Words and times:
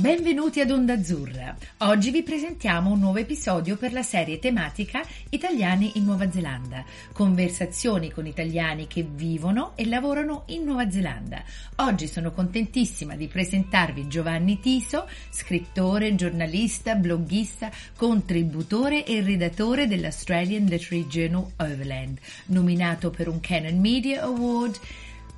Benvenuti 0.00 0.60
ad 0.60 0.70
Onda 0.70 0.94
Azzurra. 0.94 1.54
Oggi 1.80 2.10
vi 2.10 2.22
presentiamo 2.22 2.90
un 2.90 3.00
nuovo 3.00 3.18
episodio 3.18 3.76
per 3.76 3.92
la 3.92 4.02
serie 4.02 4.38
tematica 4.38 5.02
Italiani 5.28 5.98
in 5.98 6.06
Nuova 6.06 6.30
Zelanda. 6.30 6.82
Conversazioni 7.12 8.10
con 8.10 8.24
italiani 8.24 8.86
che 8.86 9.02
vivono 9.02 9.72
e 9.74 9.86
lavorano 9.86 10.44
in 10.46 10.64
Nuova 10.64 10.90
Zelanda. 10.90 11.42
Oggi 11.76 12.06
sono 12.06 12.30
contentissima 12.32 13.14
di 13.14 13.26
presentarvi 13.26 14.08
Giovanni 14.08 14.58
Tiso, 14.58 15.06
scrittore, 15.28 16.14
giornalista, 16.14 16.94
bloggista, 16.94 17.70
contributore 17.94 19.04
e 19.04 19.20
redattore 19.20 19.86
dell'Australian 19.86 20.64
Literary 20.64 21.06
Journal 21.08 21.52
Overland, 21.58 22.18
nominato 22.46 23.10
per 23.10 23.28
un 23.28 23.38
Canon 23.40 23.78
Media 23.78 24.22
Award. 24.22 24.80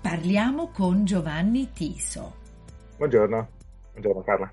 Parliamo 0.00 0.68
con 0.68 1.04
Giovanni 1.04 1.70
Tiso. 1.72 2.36
Buongiorno. 2.96 3.60
Buongiorno 3.92 4.22
Carla. 4.22 4.50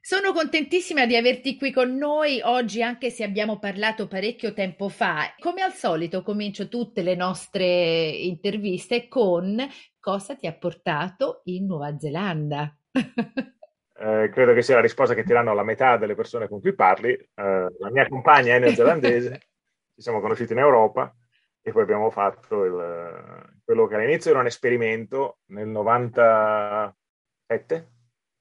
Sono 0.00 0.32
contentissima 0.32 1.04
di 1.04 1.16
averti 1.16 1.58
qui 1.58 1.72
con 1.72 1.96
noi 1.96 2.40
oggi, 2.40 2.80
anche 2.80 3.10
se 3.10 3.24
abbiamo 3.24 3.58
parlato 3.58 4.06
parecchio 4.06 4.52
tempo 4.52 4.88
fa. 4.88 5.34
Come 5.38 5.62
al 5.62 5.72
solito, 5.72 6.22
comincio 6.22 6.68
tutte 6.68 7.02
le 7.02 7.16
nostre 7.16 8.10
interviste 8.10 9.08
con 9.08 9.60
cosa 9.98 10.36
ti 10.36 10.46
ha 10.46 10.54
portato 10.54 11.40
in 11.46 11.66
Nuova 11.66 11.98
Zelanda. 11.98 12.72
eh, 12.92 14.30
credo 14.32 14.54
che 14.54 14.62
sia 14.62 14.76
la 14.76 14.80
risposta 14.80 15.14
che 15.14 15.24
ti 15.24 15.32
danno 15.32 15.54
la 15.54 15.64
metà 15.64 15.96
delle 15.96 16.14
persone 16.14 16.46
con 16.46 16.60
cui 16.60 16.72
parli. 16.72 17.10
Eh, 17.10 17.28
la 17.34 17.90
mia 17.90 18.08
compagna 18.08 18.54
è 18.54 18.60
neozelandese, 18.60 19.40
ci 19.92 20.02
siamo 20.02 20.20
conosciuti 20.20 20.52
in 20.52 20.60
Europa 20.60 21.12
e 21.60 21.72
poi 21.72 21.82
abbiamo 21.82 22.10
fatto 22.10 22.64
il, 22.64 23.60
quello 23.64 23.88
che 23.88 23.96
all'inizio 23.96 24.30
era 24.30 24.38
un 24.38 24.46
esperimento 24.46 25.38
nel 25.46 25.66
97 25.66 27.90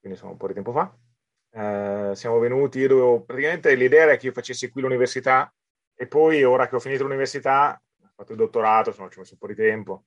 quindi 0.05 0.19
sono 0.19 0.33
un 0.33 0.37
po' 0.37 0.47
di 0.47 0.53
tempo 0.53 0.71
fa. 0.71 0.95
Eh, 1.49 2.11
siamo 2.15 2.37
venuti, 2.37 2.77
io 2.77 2.87
dovevo, 2.87 3.23
praticamente 3.23 3.73
l'idea 3.73 4.03
era 4.03 4.15
che 4.17 4.27
io 4.27 4.33
facessi 4.33 4.69
qui 4.69 4.81
l'università 4.81 5.51
e 5.95 6.07
poi 6.07 6.43
ora 6.43 6.67
che 6.67 6.75
ho 6.75 6.79
finito 6.79 7.03
l'università, 7.03 7.81
ho 8.03 8.11
fatto 8.13 8.33
il 8.33 8.37
dottorato, 8.37 8.89
insomma 8.89 9.09
ci 9.09 9.17
ho 9.17 9.21
messo 9.21 9.33
un 9.33 9.39
po' 9.39 9.47
di 9.47 9.55
tempo, 9.55 10.05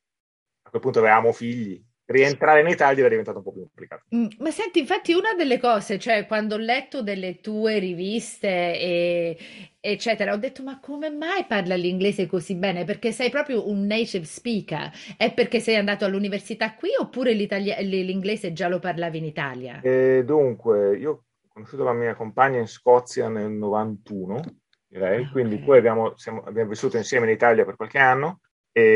a 0.63 0.71
quel 0.71 0.81
punto 0.81 1.01
avevamo 1.01 1.33
figli, 1.33 1.85
rientrare 2.09 2.61
in 2.61 2.69
Italia 2.69 3.01
era 3.01 3.11
diventato 3.11 3.39
un 3.39 3.45
po' 3.45 3.53
più 3.53 3.63
complicato. 3.63 4.05
Mm, 4.15 4.27
ma 4.39 4.51
senti, 4.51 4.79
infatti 4.79 5.13
una 5.13 5.35
delle 5.35 5.59
cose, 5.59 5.99
cioè 5.99 6.27
quando 6.27 6.55
ho 6.55 6.59
letto 6.59 7.03
delle 7.03 7.41
tue 7.41 7.79
riviste 7.79 8.49
e, 8.49 9.39
eccetera, 9.79 10.33
ho 10.33 10.39
detto 10.39 10.63
ma 10.63 10.81
come 10.81 11.11
mai 11.11 11.45
parla 11.47 11.75
l'inglese 11.75 12.27
così 12.27 12.55
bene? 12.55 12.85
Perché 12.85 13.13
sei 13.13 13.29
proprio 13.29 13.69
un 13.69 13.85
native 13.87 14.25
speaker? 14.25 14.91
È 15.19 15.33
perché 15.35 15.61
sei 15.61 15.77
andato 15.77 16.07
all'università 16.07 16.75
qui 16.75 16.91
oppure 16.99 17.33
l'inglese 17.33 18.55
già 18.55 18.69
lo 18.69 18.79
parlavi 18.79 19.19
in 19.19 19.25
Italia? 19.25 19.81
E 19.83 20.23
dunque, 20.25 20.97
io 20.97 21.11
ho 21.11 21.25
conosciuto 21.53 21.85
la 21.85 21.93
mia 21.93 22.15
compagna 22.15 22.59
in 22.59 22.69
Scozia 22.69 23.29
nel 23.29 23.51
91, 23.51 24.41
direi, 24.87 25.25
ah, 25.25 25.31
quindi 25.31 25.59
poi 25.59 25.77
abbiamo, 25.77 26.17
siamo, 26.17 26.43
abbiamo 26.45 26.71
vissuto 26.71 26.97
insieme 26.97 27.27
in 27.27 27.33
Italia 27.33 27.67
per 27.67 27.77
qualche 27.77 27.99
anno, 27.99 28.41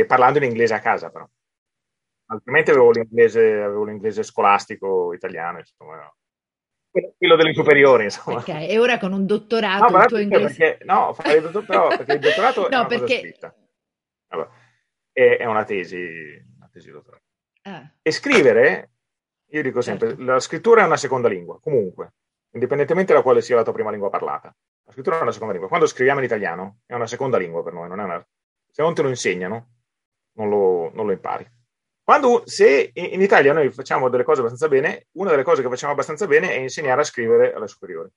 parlando 0.07 0.39
in 0.39 0.45
inglese 0.45 0.75
a 0.75 0.79
casa 0.79 1.11
però 1.11 1.29
altrimenti 2.33 2.71
avevo 2.71 2.91
l'inglese, 2.91 3.63
avevo 3.63 3.85
l'inglese 3.85 4.23
scolastico 4.23 5.13
italiano, 5.13 5.59
insomma, 5.59 6.13
quello 7.17 7.37
delle 7.37 7.55
superiori, 7.55 8.05
insomma. 8.05 8.39
Ok, 8.39 8.49
e 8.49 8.79
ora 8.79 8.99
con 8.99 9.13
un 9.13 9.25
dottorato 9.25 9.89
no, 9.89 10.01
il 10.01 10.07
tuo 10.07 10.19
inglese... 10.19 10.55
Perché, 10.57 10.85
no, 10.85 11.13
fare 11.15 11.37
il 11.37 11.43
dottor, 11.43 11.65
però, 11.65 11.89
perché 11.89 12.13
il 12.13 12.19
dottorato 12.19 12.61
no, 12.69 12.69
è 12.69 12.75
una 12.75 12.87
perché... 12.87 13.19
scritta. 13.19 13.55
Allora, 14.29 14.51
è, 15.11 15.37
è, 15.39 15.45
una 15.47 15.65
tesi, 15.65 15.97
una 16.57 16.69
tesi 16.71 16.91
dottorale. 16.91 17.23
Ah. 17.63 17.91
E 18.01 18.11
scrivere, 18.11 18.91
io 19.51 19.63
dico 19.63 19.81
sempre, 19.81 20.09
certo. 20.09 20.25
la 20.25 20.41
scrittura 20.41 20.83
è 20.83 20.87
una 20.87 20.97
seconda 20.97 21.29
lingua, 21.29 21.59
comunque, 21.61 22.15
indipendentemente 22.53 23.15
da 23.15 23.23
quale 23.23 23.41
sia 23.41 23.57
la 23.57 23.63
tua 23.63 23.73
prima 23.73 23.91
lingua 23.91 24.11
parlata. 24.11 24.55
La 24.85 24.93
scrittura 24.93 25.19
è 25.19 25.23
una 25.23 25.33
seconda 25.33 25.53
lingua. 25.53 25.71
Quando 25.71 25.87
scriviamo 25.87 26.19
in 26.19 26.27
italiano 26.27 26.81
è 26.85 26.95
una 26.95 27.07
seconda 27.07 27.39
lingua 27.39 27.63
per 27.63 27.73
noi, 27.73 27.89
non 27.89 28.01
è 28.01 28.05
una... 28.05 28.27
se 28.71 28.83
non 28.83 28.95
te 28.95 29.03
lo 29.03 29.09
insegnano, 29.09 29.69
non 30.35 30.51
lo, 30.51 30.91
non 30.93 31.07
lo 31.07 31.13
impari. 31.13 31.47
Quando, 32.05 32.43
se 32.47 32.91
in 32.95 33.21
Italia 33.21 33.53
noi 33.53 33.71
facciamo 33.71 34.09
delle 34.09 34.25
cose 34.25 34.41
abbastanza 34.41 34.69
bene, 34.69 35.07
una 35.13 35.31
delle 35.31 35.45
cose 35.45 35.63
che 35.63 35.69
facciamo 35.69 35.93
abbastanza 35.93 36.27
bene 36.27 36.51
è 36.51 36.59
insegnare 36.59 37.01
a 37.01 37.05
scrivere 37.05 37.53
alle 37.55 37.69
superiori. 37.69 38.09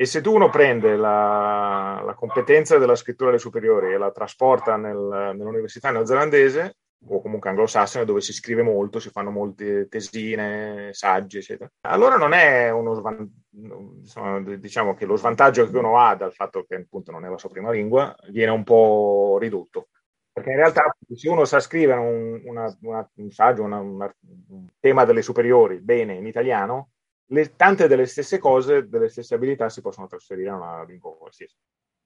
E 0.00 0.06
se 0.06 0.20
tu 0.20 0.32
uno 0.32 0.48
prende 0.50 0.94
la, 0.94 2.00
la 2.04 2.14
competenza 2.14 2.78
della 2.78 2.94
scrittura 2.94 3.30
alle 3.30 3.40
superiori 3.40 3.92
e 3.92 3.98
la 3.98 4.12
trasporta 4.12 4.76
nel, 4.76 5.34
nell'università 5.34 5.90
neozelandese, 5.90 6.76
o 7.06 7.20
comunque 7.20 7.50
anglosassone, 7.50 8.04
dove 8.04 8.20
si 8.20 8.32
scrive 8.32 8.62
molto, 8.62 9.00
si 9.00 9.10
fanno 9.10 9.30
molte 9.30 9.88
tesine, 9.88 10.90
saggi, 10.92 11.38
eccetera, 11.38 11.70
allora 11.82 12.16
non 12.16 12.32
è 12.32 12.70
uno 12.70 12.94
svantaggio, 12.94 14.56
diciamo 14.56 14.94
che 14.94 15.06
lo 15.06 15.16
svantaggio 15.16 15.68
che 15.68 15.76
uno 15.76 15.98
ha 15.98 16.14
dal 16.14 16.32
fatto 16.32 16.64
che 16.64 16.76
appunto 16.76 17.10
non 17.10 17.24
è 17.24 17.28
la 17.28 17.38
sua 17.38 17.48
prima 17.48 17.70
lingua 17.70 18.14
viene 18.30 18.52
un 18.52 18.64
po' 18.64 19.36
ridotto. 19.40 19.88
Perché 20.38 20.50
in 20.50 20.56
realtà 20.56 20.96
se 21.14 21.28
uno 21.28 21.44
sa 21.44 21.58
scrivere 21.58 21.98
un, 21.98 22.40
una, 22.44 22.78
una, 22.82 23.10
un 23.16 23.30
saggio, 23.32 23.64
una, 23.64 23.80
un 23.80 24.66
tema 24.78 25.04
delle 25.04 25.22
superiori 25.22 25.80
bene 25.80 26.14
in 26.14 26.26
italiano, 26.26 26.90
le, 27.30 27.56
tante 27.56 27.88
delle 27.88 28.06
stesse 28.06 28.38
cose, 28.38 28.88
delle 28.88 29.08
stesse 29.08 29.34
abilità 29.34 29.68
si 29.68 29.80
possono 29.80 30.06
trasferire 30.06 30.50
a 30.50 30.56
una 30.56 30.84
lingua 30.84 31.16
qualsiasi. 31.16 31.56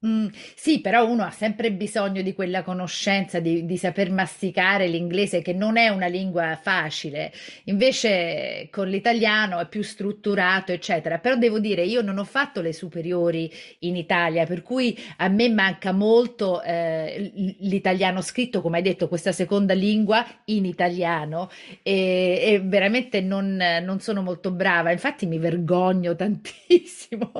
Mm, 0.04 0.26
sì, 0.56 0.80
però 0.80 1.06
uno 1.08 1.22
ha 1.22 1.30
sempre 1.30 1.70
bisogno 1.70 2.22
di 2.22 2.34
quella 2.34 2.64
conoscenza, 2.64 3.38
di, 3.38 3.64
di, 3.64 3.76
saper 3.76 4.10
masticare 4.10 4.88
l'inglese, 4.88 5.42
che 5.42 5.52
non 5.52 5.76
è 5.76 5.90
una 5.90 6.08
lingua 6.08 6.58
facile. 6.60 7.32
Invece 7.64 8.66
con 8.72 8.88
l'italiano 8.88 9.60
è 9.60 9.68
più 9.68 9.82
strutturato, 9.82 10.72
eccetera. 10.72 11.18
Però 11.18 11.36
devo 11.36 11.60
dire, 11.60 11.84
io 11.84 12.02
non 12.02 12.18
ho 12.18 12.24
fatto 12.24 12.60
le 12.60 12.72
superiori 12.72 13.48
in 13.80 13.94
Italia, 13.94 14.44
per 14.44 14.62
cui 14.62 14.98
a 15.18 15.28
me 15.28 15.48
manca 15.48 15.92
molto 15.92 16.60
eh, 16.62 17.30
l'italiano 17.60 18.20
scritto, 18.22 18.60
come 18.60 18.78
hai 18.78 18.82
detto, 18.82 19.06
questa 19.06 19.30
seconda 19.30 19.72
lingua 19.72 20.26
in 20.46 20.64
italiano, 20.64 21.48
e, 21.80 22.40
e 22.42 22.60
veramente 22.60 23.20
non, 23.20 23.56
non 23.84 24.00
sono 24.00 24.20
molto 24.22 24.50
brava. 24.50 24.90
Infatti 24.90 25.26
mi 25.26 25.38
vergogno 25.38 26.16
tantissimo 26.16 27.30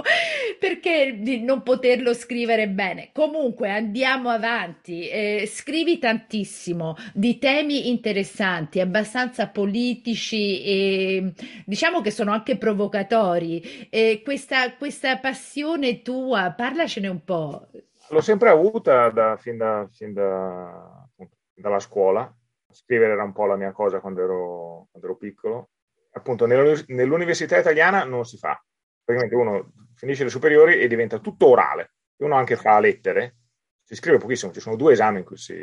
perché 0.60 1.16
di 1.18 1.42
non 1.42 1.64
poterlo 1.64 2.14
scrivere 2.14 2.50
scrivere 2.52 2.68
bene. 2.68 3.10
Comunque 3.12 3.70
andiamo 3.70 4.28
avanti. 4.28 5.08
Eh, 5.08 5.44
scrivi 5.46 5.98
tantissimo 5.98 6.96
di 7.14 7.38
temi 7.38 7.88
interessanti, 7.88 8.80
abbastanza 8.80 9.48
politici 9.48 10.62
e 10.62 11.32
diciamo 11.64 12.00
che 12.00 12.10
sono 12.10 12.32
anche 12.32 12.58
provocatori. 12.58 13.88
Eh, 13.90 14.20
questa, 14.22 14.74
questa 14.76 15.18
passione 15.18 16.02
tua, 16.02 16.52
parlacene 16.56 17.08
un 17.08 17.24
po'. 17.24 17.68
L'ho 18.08 18.20
sempre 18.20 18.50
avuta 18.50 19.08
da, 19.08 19.36
fin, 19.36 19.56
da, 19.56 19.88
fin 19.90 20.12
da, 20.12 21.08
dalla 21.54 21.80
scuola. 21.80 22.30
Scrivere 22.70 23.12
era 23.12 23.24
un 23.24 23.32
po' 23.32 23.46
la 23.46 23.56
mia 23.56 23.72
cosa 23.72 24.00
quando 24.00 24.22
ero, 24.22 24.88
quando 24.90 25.08
ero 25.08 25.16
piccolo. 25.16 25.70
Appunto, 26.14 26.44
nell'università 26.46 27.58
italiana 27.58 28.04
non 28.04 28.24
si 28.24 28.36
fa. 28.36 28.62
Praticamente 29.04 29.42
uno 29.42 29.72
finisce 29.94 30.24
le 30.24 30.30
superiori 30.30 30.78
e 30.78 30.88
diventa 30.88 31.18
tutto 31.18 31.48
orale 31.48 31.92
uno 32.22 32.36
anche 32.36 32.56
fa 32.56 32.78
lettere, 32.80 33.36
si 33.84 33.94
scrive 33.94 34.18
pochissimo, 34.18 34.52
ci 34.52 34.60
sono 34.60 34.76
due 34.76 34.92
esami 34.92 35.18
in 35.18 35.24
cui 35.24 35.36
si, 35.36 35.54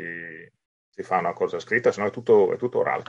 si 0.88 1.02
fa 1.02 1.18
una 1.18 1.32
cosa 1.32 1.58
scritta, 1.58 1.90
se 1.90 2.00
no 2.00 2.06
è 2.06 2.10
tutto, 2.10 2.52
è 2.52 2.56
tutto 2.56 2.78
orale. 2.78 3.02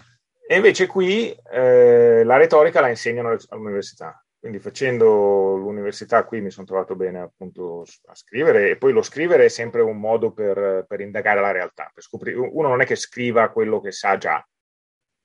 E 0.48 0.56
invece 0.56 0.88
qui 0.88 1.32
eh, 1.52 2.24
la 2.24 2.38
retorica 2.38 2.82
la 2.82 2.90
insegnano 2.90 3.38
all'università. 3.50 4.24
Quindi 4.40 4.58
facendo 4.58 5.56
l'università 5.56 6.26
qui 6.26 6.42
mi 6.42 6.50
sono 6.50 6.66
trovato 6.66 6.96
bene 6.96 7.20
appunto 7.20 7.86
a 8.08 8.16
scrivere 8.16 8.72
e 8.72 8.78
poi 8.78 8.92
lo 8.92 9.04
scrivere 9.04 9.46
è 9.46 9.50
sempre 9.50 9.82
un 9.82 10.00
modo 10.00 10.32
per, 10.32 10.86
per 10.88 11.00
indagare 11.00 11.40
la 11.40 11.52
realtà, 11.52 11.92
per 11.94 12.02
scoprire. 12.02 12.38
Uno 12.38 12.68
non 12.68 12.82
è 12.82 12.86
che 12.86 12.96
scriva 12.96 13.50
quello 13.50 13.80
che 13.80 13.92
sa 13.92 14.18
già, 14.18 14.44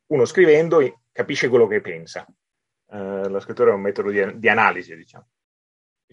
uno 0.08 0.24
scrivendo 0.26 0.80
capisce 1.12 1.48
quello 1.48 1.66
che 1.66 1.80
pensa. 1.80 2.26
Eh, 2.90 3.28
la 3.28 3.40
scrittura 3.40 3.70
è 3.70 3.74
un 3.74 3.80
metodo 3.80 4.10
di, 4.10 4.38
di 4.38 4.48
analisi, 4.50 4.94
diciamo 4.94 5.26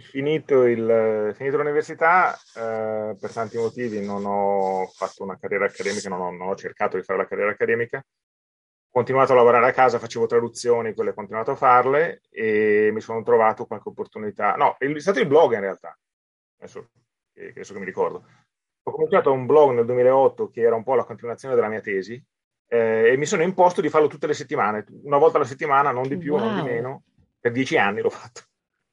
finito, 0.02 0.64
il, 0.64 1.34
finito 1.36 1.58
l'università, 1.58 2.34
eh, 2.56 3.16
per 3.20 3.32
tanti 3.32 3.58
motivi 3.58 4.04
non 4.04 4.26
ho 4.26 4.88
fatto 4.88 5.24
una 5.24 5.38
carriera 5.38 5.66
accademica, 5.66 6.10
non 6.10 6.22
ho, 6.22 6.32
non 6.32 6.48
ho, 6.50 6.56
cercato 6.56 6.98
di 6.98 7.04
fare 7.04 7.20
la 7.20 7.28
carriera 7.28 7.52
accademica. 7.52 7.98
Ho 7.98 8.92
continuato 8.92 9.34
a 9.34 9.36
lavorare 9.36 9.68
a 9.68 9.72
casa, 9.72 10.00
facevo 10.00 10.26
traduzioni, 10.26 10.94
quelle 10.94 11.12
ho 11.12 11.14
continuato 11.14 11.52
a 11.52 11.56
farle 11.56 12.22
e 12.30 12.90
mi 12.94 13.02
sono 13.02 13.22
trovato 13.24 13.66
qualche 13.66 13.90
opportunità. 13.90 14.56
No, 14.56 14.78
è 14.78 15.00
stato 15.00 15.20
il 15.20 15.28
blog 15.28 15.54
in 15.54 15.62
realtà, 15.62 15.98
adesso, 16.58 16.90
adesso 17.36 17.74
che 17.74 17.80
mi 17.80 17.86
ricordo. 17.86 18.26
Ho 18.84 18.92
cominciato 18.92 19.32
un 19.32 19.46
blog 19.46 19.74
nel 19.74 19.86
2008 19.86 20.50
che 20.50 20.62
era 20.62 20.76
un 20.76 20.84
po' 20.84 20.96
la 20.96 21.06
continuazione 21.06 21.56
della 21.56 21.70
mia 21.70 21.82
tesi 21.82 22.22
eh, 22.68 23.12
e 23.12 23.18
mi 23.18 23.26
sono 23.26 23.44
imposto 23.44 23.82
di 23.82 23.90
farlo 23.90 24.08
tutte 24.08 24.28
le 24.28 24.34
settimane, 24.34 24.86
una 25.04 25.18
volta 25.18 25.38
alla 25.38 25.46
settimana, 25.46 25.92
non 25.92 26.08
di 26.08 26.18
più, 26.18 26.34
wow. 26.34 26.44
non 26.44 26.56
di 26.56 26.70
meno. 26.70 27.04
Per 27.40 27.52
dieci 27.52 27.78
anni 27.78 28.02
l'ho 28.02 28.10
fatto 28.10 28.42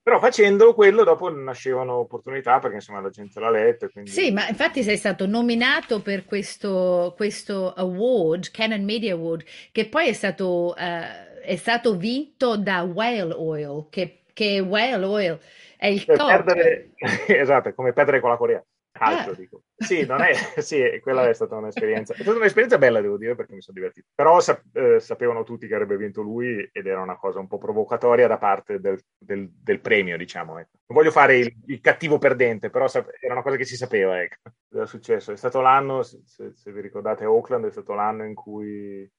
Però 0.03 0.19
facendo 0.19 0.75
quello 0.75 1.05
dopo 1.05 1.31
nascevano 1.31 1.95
opportunità 1.97 2.59
perché 2.59 2.77
insomma 2.77 3.01
la 3.01 3.11
gente 3.11 3.39
l'ha 3.39 3.51
letto. 3.51 3.89
Quindi... 3.89 4.11
Sì, 4.11 4.33
ma 4.33 4.49
infatti 4.49 4.83
sei 4.83 4.97
stato 4.97 5.27
nominato 5.27 6.01
per 6.01 6.25
questo, 6.25 7.13
questo 7.17 7.73
award, 7.73 8.51
Canon 8.51 8.83
Media 8.83 9.13
Award, 9.13 9.45
che 9.73 9.89
poi 9.89 10.09
è 10.09 10.13
stato, 10.13 10.75
uh, 10.77 11.43
è 11.43 11.57
stato 11.57 11.97
vinto 11.97 12.57
da 12.57 12.83
Whale 12.83 13.35
Oil, 13.35 13.87
che, 13.91 14.23
che 14.33 14.61
Whale 14.61 15.05
Oil 15.05 15.39
è 15.77 15.87
il 15.89 16.05
top. 16.05 16.27
Perdere... 16.27 16.91
esatto, 17.27 17.69
è 17.69 17.75
come 17.75 17.93
perdere 17.93 18.21
con 18.21 18.31
la 18.31 18.37
Corea 18.37 18.65
calcio, 19.01 19.31
ah. 19.31 19.35
dico. 19.35 19.63
Sì, 19.75 20.05
non 20.05 20.21
è, 20.21 20.35
sì, 20.61 20.99
quella 21.01 21.27
è 21.29 21.33
stata 21.33 21.57
un'esperienza. 21.57 22.13
È 22.13 22.21
stata 22.21 22.37
un'esperienza 22.37 22.77
bella, 22.77 23.01
devo 23.01 23.17
dire, 23.17 23.35
perché 23.35 23.55
mi 23.55 23.63
sono 23.63 23.79
divertito. 23.79 24.09
Però 24.15 24.39
sap- 24.41 24.77
eh, 24.77 25.01
sapevano 25.01 25.43
tutti 25.43 25.67
che 25.67 25.75
avrebbe 25.75 25.97
vinto 25.97 26.21
lui 26.21 26.69
ed 26.71 26.87
era 26.87 27.01
una 27.01 27.17
cosa 27.17 27.39
un 27.39 27.47
po' 27.47 27.59
provocatoria 27.59 28.27
da 28.27 28.37
parte 28.37 28.79
del, 28.79 29.01
del, 29.17 29.49
del 29.51 29.81
premio, 29.81 30.19
diciamo. 30.19 30.59
Ecco. 30.59 30.71
Non 30.87 30.99
voglio 30.99 31.11
fare 31.11 31.39
il, 31.39 31.55
il 31.67 31.81
cattivo 31.81 32.19
perdente, 32.19 32.69
però 32.69 32.87
sap- 32.89 33.17
era 33.21 33.33
una 33.33 33.43
cosa 33.43 33.57
che 33.57 33.65
si 33.65 33.77
sapeva, 33.77 34.21
ecco. 34.21 34.51
Era 34.71 34.87
successo. 34.87 35.33
È 35.33 35.37
stato 35.37 35.61
l'anno, 35.61 36.03
se, 36.03 36.21
se 36.25 36.73
vi 36.73 36.81
ricordate, 36.81 37.25
Oakland 37.25 37.67
è 37.67 37.71
stato 37.71 37.95
l'anno 37.95 38.25
in 38.25 38.35
cui 38.35 39.11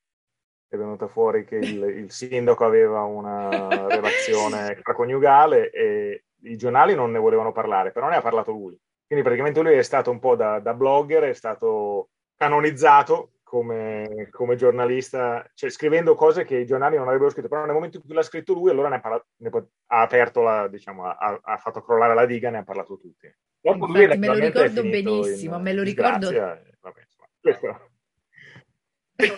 è 0.67 0.77
venuta 0.77 1.07
fuori 1.07 1.43
che 1.43 1.55
il, 1.57 1.83
il 1.83 2.11
sindaco 2.11 2.63
aveva 2.63 3.01
una 3.01 3.49
relazione 3.89 4.71
extraconiugale 4.71 5.69
e 5.69 6.25
i 6.43 6.55
giornali 6.55 6.95
non 6.95 7.11
ne 7.11 7.19
volevano 7.19 7.51
parlare, 7.51 7.91
però 7.91 8.07
ne 8.07 8.15
ha 8.15 8.21
parlato 8.21 8.51
lui. 8.51 8.79
Quindi 9.11 9.27
praticamente 9.27 9.61
lui 9.61 9.77
è 9.77 9.83
stato 9.83 10.09
un 10.09 10.19
po' 10.19 10.37
da, 10.37 10.59
da 10.59 10.73
blogger, 10.73 11.23
è 11.23 11.33
stato 11.33 12.11
canonizzato 12.33 13.33
come, 13.43 14.29
come, 14.31 14.55
giornalista, 14.55 15.45
cioè 15.53 15.69
scrivendo 15.69 16.15
cose 16.15 16.45
che 16.45 16.55
i 16.55 16.65
giornali 16.65 16.95
non 16.95 17.07
avrebbero 17.07 17.29
scritto, 17.29 17.49
però 17.49 17.65
nel 17.65 17.73
momento 17.73 17.97
in 17.97 18.03
cui 18.03 18.13
l'ha 18.13 18.21
scritto 18.21 18.53
lui, 18.53 18.69
allora 18.69 18.87
ne 18.87 18.95
ha, 18.95 18.99
parlato, 19.01 19.25
ne 19.39 19.49
ha 19.87 20.01
aperto 20.01 20.41
la, 20.43 20.69
diciamo, 20.69 21.07
ha, 21.07 21.41
ha, 21.43 21.57
fatto 21.57 21.81
crollare 21.81 22.13
la 22.13 22.25
diga, 22.25 22.51
ne 22.51 22.59
ha 22.59 22.63
parlato 22.63 22.97
tutti. 22.97 23.29
Infatti, 23.59 24.17
me 24.17 24.27
lo 24.27 24.33
ricordo 24.35 24.81
benissimo, 24.81 25.59
me 25.59 25.73
lo 25.73 25.83
ricordo. 25.83 26.31
Vabbè, 26.31 27.01
insomma, 27.01 27.27
questo 27.41 27.90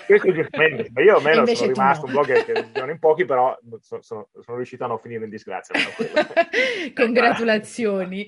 questo 0.05 0.33
giustamente, 0.33 0.89
ma 0.93 1.01
io 1.01 1.17
almeno 1.17 1.45
sono 1.45 1.71
rimasto 1.71 2.05
no. 2.05 2.11
un 2.11 2.13
blogger 2.13 2.45
che 2.45 2.65
sono 2.73 2.91
in 2.91 2.99
pochi, 2.99 3.25
però 3.25 3.57
sono, 3.81 4.01
sono, 4.01 4.27
sono, 4.41 4.57
riuscito 4.57 4.83
a 4.83 4.87
non 4.87 4.99
finire 4.99 5.23
in 5.23 5.29
disgrazia. 5.29 5.75
Congratulazioni. 6.95 8.25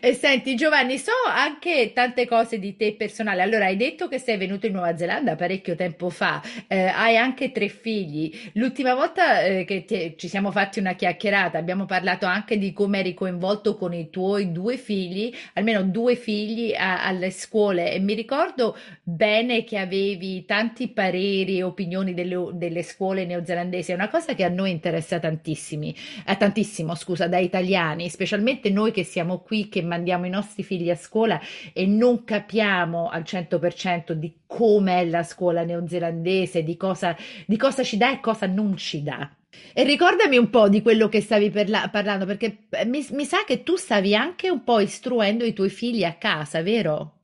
e 0.00 0.14
senti 0.14 0.54
Giovanni, 0.54 0.98
so 0.98 1.12
anche 1.28 1.92
tante 1.94 2.26
cose 2.26 2.58
di 2.58 2.76
te 2.76 2.94
personali. 2.94 3.40
Allora, 3.40 3.66
hai 3.66 3.76
detto 3.76 4.08
che 4.08 4.18
sei 4.18 4.36
venuto 4.36 4.66
in 4.66 4.72
Nuova 4.72 4.96
Zelanda 4.96 5.36
parecchio 5.36 5.74
tempo 5.74 6.10
fa, 6.10 6.40
eh, 6.66 6.86
hai 6.86 7.16
anche 7.16 7.52
tre 7.52 7.68
figli. 7.68 8.50
L'ultima 8.54 8.94
volta 8.94 9.42
eh, 9.42 9.64
che 9.64 9.84
ti, 9.84 10.14
ci 10.16 10.28
siamo 10.28 10.50
fatti 10.50 10.78
una 10.78 10.94
chiacchierata 10.94 11.58
abbiamo 11.58 11.84
parlato 11.84 12.26
anche 12.26 12.58
di 12.58 12.72
come 12.72 13.00
eri 13.00 13.14
coinvolto 13.14 13.76
con 13.76 13.92
i 13.92 14.10
tuoi 14.10 14.52
due 14.52 14.76
figli, 14.76 15.34
almeno 15.54 15.82
due 15.82 16.16
figli 16.16 16.74
a, 16.74 17.04
alle 17.04 17.30
scuole 17.30 17.92
e 17.92 18.00
mi 18.00 18.14
ricordo 18.14 18.76
bene 19.02 19.64
che 19.64 19.71
che 19.72 19.78
avevi 19.78 20.44
tanti 20.44 20.88
pareri 20.88 21.56
e 21.56 21.62
opinioni 21.62 22.12
delle, 22.12 22.50
delle 22.52 22.82
scuole 22.82 23.24
neozelandesi, 23.24 23.92
è 23.92 23.94
una 23.94 24.10
cosa 24.10 24.34
che 24.34 24.44
a 24.44 24.50
noi 24.50 24.70
interessa 24.70 25.18
tantissimi, 25.18 25.96
eh, 26.26 26.36
tantissimo, 26.36 26.94
scusa, 26.94 27.26
da 27.26 27.38
italiani, 27.38 28.10
specialmente 28.10 28.68
noi 28.68 28.90
che 28.92 29.02
siamo 29.02 29.38
qui, 29.38 29.70
che 29.70 29.80
mandiamo 29.80 30.26
i 30.26 30.28
nostri 30.28 30.62
figli 30.62 30.90
a 30.90 30.94
scuola 30.94 31.40
e 31.72 31.86
non 31.86 32.22
capiamo 32.24 33.08
al 33.08 33.22
100% 33.22 34.12
di 34.12 34.40
com'è 34.46 35.06
la 35.06 35.22
scuola 35.22 35.64
neozelandese, 35.64 36.62
di 36.62 36.76
cosa, 36.76 37.16
di 37.46 37.56
cosa 37.56 37.82
ci 37.82 37.96
dà 37.96 38.12
e 38.12 38.20
cosa 38.20 38.44
non 38.44 38.76
ci 38.76 39.02
dà. 39.02 39.26
E 39.72 39.84
ricordami 39.84 40.36
un 40.36 40.50
po' 40.50 40.68
di 40.68 40.82
quello 40.82 41.08
che 41.08 41.22
stavi 41.22 41.48
perla- 41.48 41.88
parlando, 41.88 42.26
perché 42.26 42.66
eh, 42.68 42.84
mi, 42.84 43.06
mi 43.12 43.24
sa 43.24 43.44
che 43.46 43.62
tu 43.62 43.76
stavi 43.76 44.14
anche 44.14 44.50
un 44.50 44.64
po' 44.64 44.80
istruendo 44.80 45.46
i 45.46 45.54
tuoi 45.54 45.70
figli 45.70 46.04
a 46.04 46.12
casa, 46.16 46.60
vero? 46.60 47.21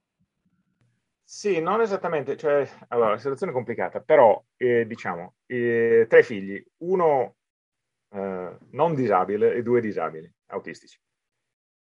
Sì, 1.31 1.61
non 1.61 1.83
esattamente, 1.83 2.39
cioè, 2.39 2.67
allora, 2.89 3.11
la 3.11 3.19
situazione 3.19 3.53
è 3.53 3.55
complicata, 3.55 4.01
però, 4.01 4.43
eh, 4.57 4.87
diciamo, 4.87 5.35
eh, 5.45 6.07
tre 6.09 6.23
figli, 6.23 6.65
uno 6.79 7.37
eh, 8.15 8.57
non 8.71 8.95
disabile 8.95 9.53
e 9.55 9.63
due 9.63 9.83
disabili, 9.83 10.33
autistici. 10.47 10.99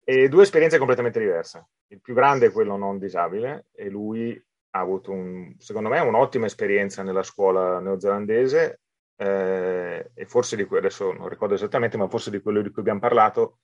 E 0.04 0.28
due 0.30 0.42
esperienze 0.44 0.78
completamente 0.78 1.18
diverse. 1.20 1.68
Il 1.88 2.00
più 2.00 2.14
grande 2.14 2.46
è 2.46 2.50
quello 2.50 2.76
non 2.78 2.98
disabile 2.98 3.66
e 3.72 3.90
lui 3.90 4.32
ha 4.70 4.80
avuto, 4.80 5.12
un, 5.12 5.54
secondo 5.58 5.90
me, 5.90 6.00
un'ottima 6.00 6.46
esperienza 6.46 7.02
nella 7.02 7.22
scuola 7.22 7.78
neozelandese 7.80 8.80
eh, 9.16 10.12
e 10.14 10.26
forse 10.26 10.56
di 10.56 10.64
cui, 10.64 10.78
adesso 10.78 11.12
non 11.12 11.28
ricordo 11.28 11.52
esattamente, 11.52 11.98
ma 11.98 12.08
forse 12.08 12.30
di 12.30 12.40
quello 12.40 12.62
di 12.62 12.70
cui 12.70 12.80
abbiamo 12.80 13.00
parlato, 13.00 13.58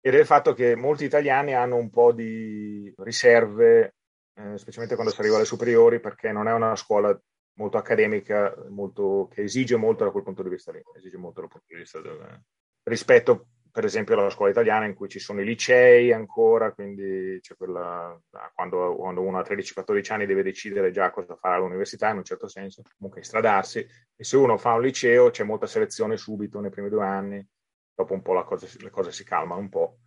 è 0.00 0.08
il 0.10 0.24
fatto 0.24 0.52
che 0.52 0.76
molti 0.76 1.04
italiani 1.04 1.54
hanno 1.54 1.74
un 1.76 1.90
po' 1.90 2.12
di 2.12 2.92
riserve 2.98 3.94
eh, 4.38 4.56
specialmente 4.56 4.94
quando 4.94 5.12
si 5.12 5.20
arriva 5.20 5.36
alle 5.36 5.44
superiori, 5.44 6.00
perché 6.00 6.30
non 6.30 6.46
è 6.46 6.52
una 6.52 6.76
scuola 6.76 7.18
molto 7.54 7.76
accademica, 7.76 8.54
molto, 8.68 9.28
che 9.32 9.42
esige 9.42 9.76
molto 9.76 10.04
da 10.04 10.10
quel 10.10 10.22
punto 10.22 10.42
di 10.42 10.48
vista 10.48 10.70
lì, 10.70 10.80
esige 10.96 11.16
molto 11.16 11.40
dal 11.40 11.50
punto 11.50 11.66
di 11.68 11.76
vista 11.76 12.00
del, 12.00 12.42
rispetto 12.84 13.48
per 13.70 13.84
esempio 13.84 14.18
alla 14.18 14.30
scuola 14.30 14.50
italiana 14.50 14.86
in 14.86 14.94
cui 14.94 15.08
ci 15.08 15.18
sono 15.18 15.40
i 15.40 15.44
licei 15.44 16.12
ancora, 16.12 16.72
quindi 16.72 17.38
c'è 17.40 17.54
quella, 17.54 18.18
quando, 18.54 18.96
quando 18.96 19.20
uno 19.20 19.38
ha 19.38 19.42
13-14 19.42 20.12
anni 20.12 20.26
deve 20.26 20.42
decidere 20.42 20.90
già 20.90 21.10
cosa 21.10 21.36
fare 21.36 21.56
all'università 21.56 22.08
in 22.08 22.16
un 22.16 22.24
certo 22.24 22.48
senso, 22.48 22.82
comunque 22.96 23.22
stradarsi, 23.22 23.86
e 24.16 24.24
se 24.24 24.36
uno 24.36 24.56
fa 24.56 24.72
un 24.72 24.82
liceo 24.82 25.30
c'è 25.30 25.44
molta 25.44 25.66
selezione 25.66 26.16
subito 26.16 26.60
nei 26.60 26.70
primi 26.70 26.88
due 26.88 27.04
anni, 27.04 27.46
dopo 27.94 28.14
un 28.14 28.22
po' 28.22 28.42
cosa, 28.44 28.66
le 28.80 28.90
cose 28.90 29.12
si 29.12 29.22
calmano 29.22 29.60
un 29.60 29.68
po'. 29.68 29.98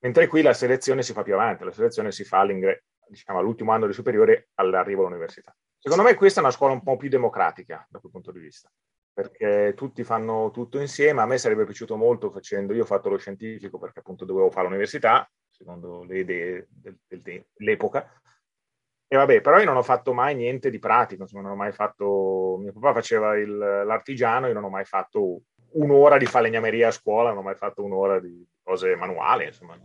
Mentre 0.00 0.26
qui 0.26 0.42
la 0.42 0.54
selezione 0.54 1.02
si 1.02 1.12
fa 1.12 1.22
più 1.22 1.34
avanti, 1.34 1.64
la 1.64 1.72
selezione 1.72 2.10
si 2.12 2.24
fa 2.24 2.40
all'ingresso 2.40 2.82
diciamo, 3.08 3.38
all'ultimo 3.38 3.72
anno 3.72 3.86
di 3.86 3.92
superiore 3.92 4.48
all'arrivo 4.54 5.02
all'università. 5.02 5.54
Secondo 5.78 6.04
me 6.04 6.14
questa 6.14 6.40
è 6.40 6.42
una 6.42 6.52
scuola 6.52 6.72
un 6.72 6.82
po' 6.82 6.96
più 6.96 7.08
democratica 7.08 7.86
da 7.88 7.98
quel 7.98 8.10
punto 8.10 8.32
di 8.32 8.40
vista, 8.40 8.70
perché 9.12 9.72
tutti 9.76 10.02
fanno 10.04 10.50
tutto 10.50 10.80
insieme. 10.80 11.20
A 11.20 11.26
me 11.26 11.38
sarebbe 11.38 11.64
piaciuto 11.64 11.96
molto 11.96 12.30
facendo, 12.30 12.74
io 12.74 12.82
ho 12.82 12.86
fatto 12.86 13.08
lo 13.08 13.18
scientifico 13.18 13.78
perché 13.78 14.00
appunto 14.00 14.24
dovevo 14.24 14.50
fare 14.50 14.66
l'università, 14.66 15.30
secondo 15.48 16.02
le 16.04 16.18
idee 16.18 16.66
del, 16.70 16.98
del, 17.06 17.46
dell'epoca. 17.56 18.10
E 19.08 19.16
vabbè, 19.16 19.40
però 19.40 19.58
io 19.58 19.64
non 19.66 19.76
ho 19.76 19.84
fatto 19.84 20.12
mai 20.12 20.34
niente 20.34 20.68
di 20.68 20.80
pratico, 20.80 21.22
insomma, 21.22 21.42
non 21.42 21.52
ho 21.52 21.56
mai 21.56 21.70
fatto, 21.70 22.56
mio 22.58 22.72
papà 22.72 22.92
faceva 22.94 23.36
il, 23.36 23.56
l'artigiano, 23.56 24.48
io 24.48 24.52
non 24.52 24.64
ho 24.64 24.68
mai 24.68 24.84
fatto 24.84 25.42
un'ora 25.74 26.18
di 26.18 26.26
falegnameria 26.26 26.88
a 26.88 26.90
scuola, 26.90 27.28
non 27.28 27.38
ho 27.38 27.42
mai 27.42 27.54
fatto 27.54 27.84
un'ora 27.84 28.18
di 28.18 28.44
cose 28.60 28.96
manuali, 28.96 29.44
insomma, 29.44 29.78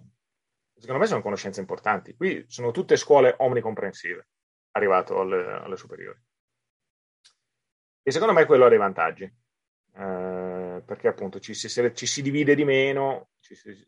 secondo 0.81 0.99
me 0.99 1.07
sono 1.07 1.21
conoscenze 1.21 1.59
importanti. 1.61 2.15
Qui 2.15 2.43
sono 2.47 2.71
tutte 2.71 2.97
scuole 2.97 3.35
omnicomprensive, 3.37 4.27
arrivato 4.71 5.19
alle, 5.19 5.45
alle 5.45 5.77
superiori. 5.77 6.19
E 8.03 8.11
secondo 8.11 8.33
me 8.33 8.45
quello 8.45 8.65
ha 8.65 8.69
dei 8.69 8.79
vantaggi, 8.79 9.23
eh, 9.23 10.81
perché 10.83 11.07
appunto 11.07 11.39
ci 11.39 11.53
si, 11.53 11.69
ci 11.69 12.05
si, 12.07 12.21
divide 12.23 12.55
di 12.55 12.65
meno, 12.65 13.29
ci 13.39 13.53
si, 13.53 13.87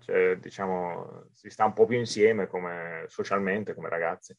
cioè, 0.00 0.36
diciamo, 0.38 1.28
si 1.30 1.48
sta 1.50 1.64
un 1.64 1.72
po' 1.72 1.86
più 1.86 1.96
insieme 1.96 2.48
come, 2.48 3.04
socialmente 3.08 3.74
come 3.74 3.88
ragazzi 3.88 4.36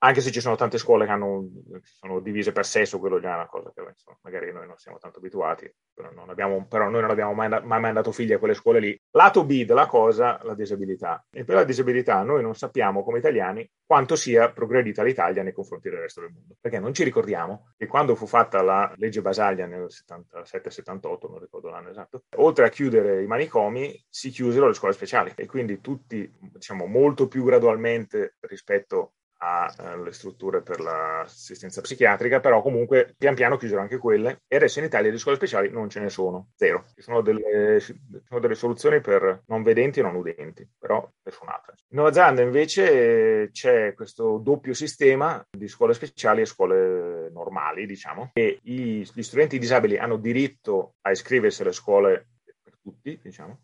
anche 0.00 0.20
se 0.20 0.30
ci 0.30 0.40
sono 0.40 0.56
tante 0.56 0.78
scuole 0.78 1.06
che 1.06 1.10
hanno, 1.10 1.48
sono 1.82 2.20
divise 2.20 2.52
per 2.52 2.64
sesso, 2.64 2.98
quello 2.98 3.18
già 3.18 3.32
è 3.32 3.34
una 3.34 3.48
cosa 3.48 3.72
che 3.74 3.80
insomma, 3.80 4.18
magari 4.22 4.52
noi 4.52 4.66
non 4.66 4.76
siamo 4.76 4.98
tanto 4.98 5.18
abituati, 5.18 5.72
però, 5.92 6.10
non 6.12 6.30
abbiamo, 6.30 6.66
però 6.66 6.88
noi 6.88 7.00
non 7.00 7.10
abbiamo 7.10 7.32
mai, 7.32 7.48
mai, 7.48 7.80
mandato 7.80 8.12
figli 8.12 8.32
a 8.32 8.38
quelle 8.38 8.54
scuole 8.54 8.78
lì. 8.78 9.00
Lato 9.10 9.44
B 9.44 9.64
della 9.64 9.86
cosa, 9.86 10.38
la 10.44 10.54
disabilità. 10.54 11.24
E 11.30 11.44
per 11.44 11.56
la 11.56 11.64
disabilità 11.64 12.22
noi 12.22 12.42
non 12.42 12.54
sappiamo 12.54 13.02
come 13.02 13.18
italiani 13.18 13.68
quanto 13.84 14.16
sia 14.16 14.52
progredita 14.52 15.02
l'Italia 15.02 15.42
nei 15.42 15.52
confronti 15.52 15.88
del 15.88 16.00
resto 16.00 16.20
del 16.20 16.30
mondo, 16.30 16.56
perché 16.60 16.78
non 16.78 16.94
ci 16.94 17.02
ricordiamo 17.02 17.72
che 17.76 17.86
quando 17.86 18.14
fu 18.14 18.26
fatta 18.26 18.62
la 18.62 18.92
legge 18.96 19.22
Basaglia 19.22 19.66
nel 19.66 19.86
77-78, 19.88 21.30
non 21.30 21.40
ricordo 21.40 21.70
l'anno 21.70 21.88
esatto, 21.88 22.24
oltre 22.36 22.66
a 22.66 22.68
chiudere 22.68 23.22
i 23.22 23.26
manicomi, 23.26 24.00
si 24.08 24.30
chiusero 24.30 24.68
le 24.68 24.74
scuole 24.74 24.94
speciali 24.94 25.32
e 25.34 25.46
quindi 25.46 25.80
tutti, 25.80 26.30
diciamo, 26.38 26.86
molto 26.86 27.26
più 27.28 27.42
gradualmente 27.44 28.36
rispetto 28.40 29.14
alle 29.38 30.12
strutture 30.12 30.62
per 30.62 30.80
l'assistenza 30.80 31.80
psichiatrica, 31.80 32.40
però 32.40 32.60
comunque 32.62 33.14
pian 33.16 33.34
piano 33.34 33.56
chiusero 33.56 33.80
anche 33.80 33.98
quelle 33.98 34.42
e 34.46 34.56
adesso 34.56 34.78
in 34.78 34.86
Italia 34.86 35.10
di 35.10 35.18
scuole 35.18 35.36
speciali 35.36 35.70
non 35.70 35.88
ce 35.88 36.00
ne 36.00 36.08
sono, 36.08 36.50
zero. 36.56 36.86
Ci 36.94 37.02
sono 37.02 37.20
delle, 37.20 37.80
ci 37.80 37.98
sono 38.26 38.40
delle 38.40 38.54
soluzioni 38.54 39.00
per 39.00 39.42
non 39.46 39.62
vedenti 39.62 40.00
e 40.00 40.02
non 40.02 40.16
udenti, 40.16 40.68
però 40.78 41.08
nessun'altra. 41.22 41.74
In 41.90 41.96
Nuova 41.96 42.12
Zelanda 42.12 42.42
invece 42.42 43.50
c'è 43.52 43.94
questo 43.94 44.38
doppio 44.38 44.74
sistema 44.74 45.44
di 45.50 45.68
scuole 45.68 45.94
speciali 45.94 46.40
e 46.40 46.46
scuole 46.46 47.30
normali, 47.30 47.86
diciamo, 47.86 48.30
e 48.34 48.58
gli 48.62 49.22
studenti 49.22 49.58
disabili 49.58 49.96
hanno 49.98 50.16
diritto 50.16 50.94
a 51.02 51.10
iscriversi 51.10 51.62
alle 51.62 51.72
scuole 51.72 52.28
per 52.62 52.74
tutti, 52.82 53.18
diciamo, 53.22 53.60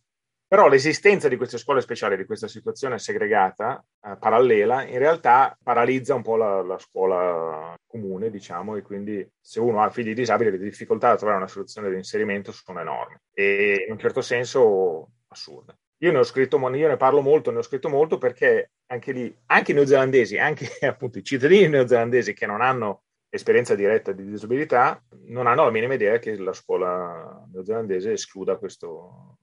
Però 0.47 0.69
l'esistenza 0.69 1.29
di 1.29 1.37
queste 1.37 1.59
scuole 1.59 1.81
speciali, 1.81 2.17
di 2.17 2.27
questa 2.27 2.49
situazione 2.49 2.99
segregata, 2.99 3.85
eh, 4.03 4.17
parallela, 4.19 4.85
in 4.85 4.99
realtà 4.99 5.57
paralizza 5.63 6.15
un 6.15 6.23
po' 6.23 6.37
la, 6.37 6.63
la, 6.63 6.79
scuola 6.79 7.75
comune, 7.87 8.31
diciamo, 8.31 8.77
e 8.77 8.83
quindi 8.83 9.27
se 9.41 9.59
uno 9.61 9.83
ha 9.83 9.91
figli 9.91 10.13
disabili 10.13 10.51
le 10.51 10.59
difficoltà 10.59 11.11
a 11.11 11.17
trovare 11.17 11.39
una 11.39 11.49
soluzione 11.49 11.91
di 11.91 11.97
inserimento 11.97 12.53
sono 12.53 12.81
enormi 12.81 13.17
e 13.33 13.85
in 13.87 13.93
un 13.93 13.99
certo 13.99 14.21
senso 14.21 15.09
assurde. 15.29 15.79
Io 15.99 16.13
ne 16.13 16.19
ho 16.19 16.23
scritto, 16.25 16.59
io 16.59 16.89
ne 16.89 16.97
parlo 16.97 17.21
molto, 17.21 17.51
ne 17.51 17.59
ho 17.59 17.63
scritto 17.63 17.89
molto 17.89 18.19
perché 18.19 18.73
anche 18.87 19.13
lì, 19.13 19.35
anche 19.47 19.73
i 19.73 19.75
neozelandesi, 19.75 20.39
anche 20.39 20.69
appunto 20.87 21.19
i 21.19 21.25
cittadini 21.25 21.69
neozelandesi 21.69 22.35
che 22.35 22.47
non 22.47 22.61
hanno 22.61 23.05
esperienza 23.29 23.75
diretta 23.75 24.13
di 24.13 24.25
disabilità, 24.25 25.03
non 25.27 25.47
hanno 25.47 25.65
la 25.65 25.71
minima 25.71 25.95
idea 25.95 26.19
che 26.19 26.37
la 26.37 26.53
scuola 26.53 27.45
neozelandese 27.53 28.13
escluda 28.13 28.57
questo, 28.59 29.34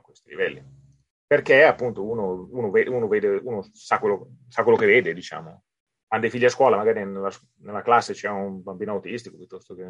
no, 0.00 0.02
questi 0.02 0.30
livelli. 0.30 0.78
Perché 1.26 1.64
appunto 1.64 2.04
uno, 2.04 2.48
uno, 2.50 2.70
vede, 2.70 2.90
uno, 2.90 3.06
vede, 3.06 3.40
uno 3.42 3.62
sa, 3.72 3.98
quello, 3.98 4.38
sa, 4.48 4.62
quello, 4.62 4.78
che 4.78 4.86
vede, 4.86 5.14
diciamo. 5.14 5.64
Ha 6.08 6.18
dei 6.18 6.30
figli 6.30 6.44
a 6.44 6.48
scuola, 6.48 6.76
magari 6.76 7.04
nella, 7.04 7.30
nella 7.58 7.82
classe 7.82 8.14
c'è 8.14 8.28
un 8.28 8.62
bambino 8.62 8.92
autistico 8.92 9.36
piuttosto 9.36 9.74
che 9.76 9.84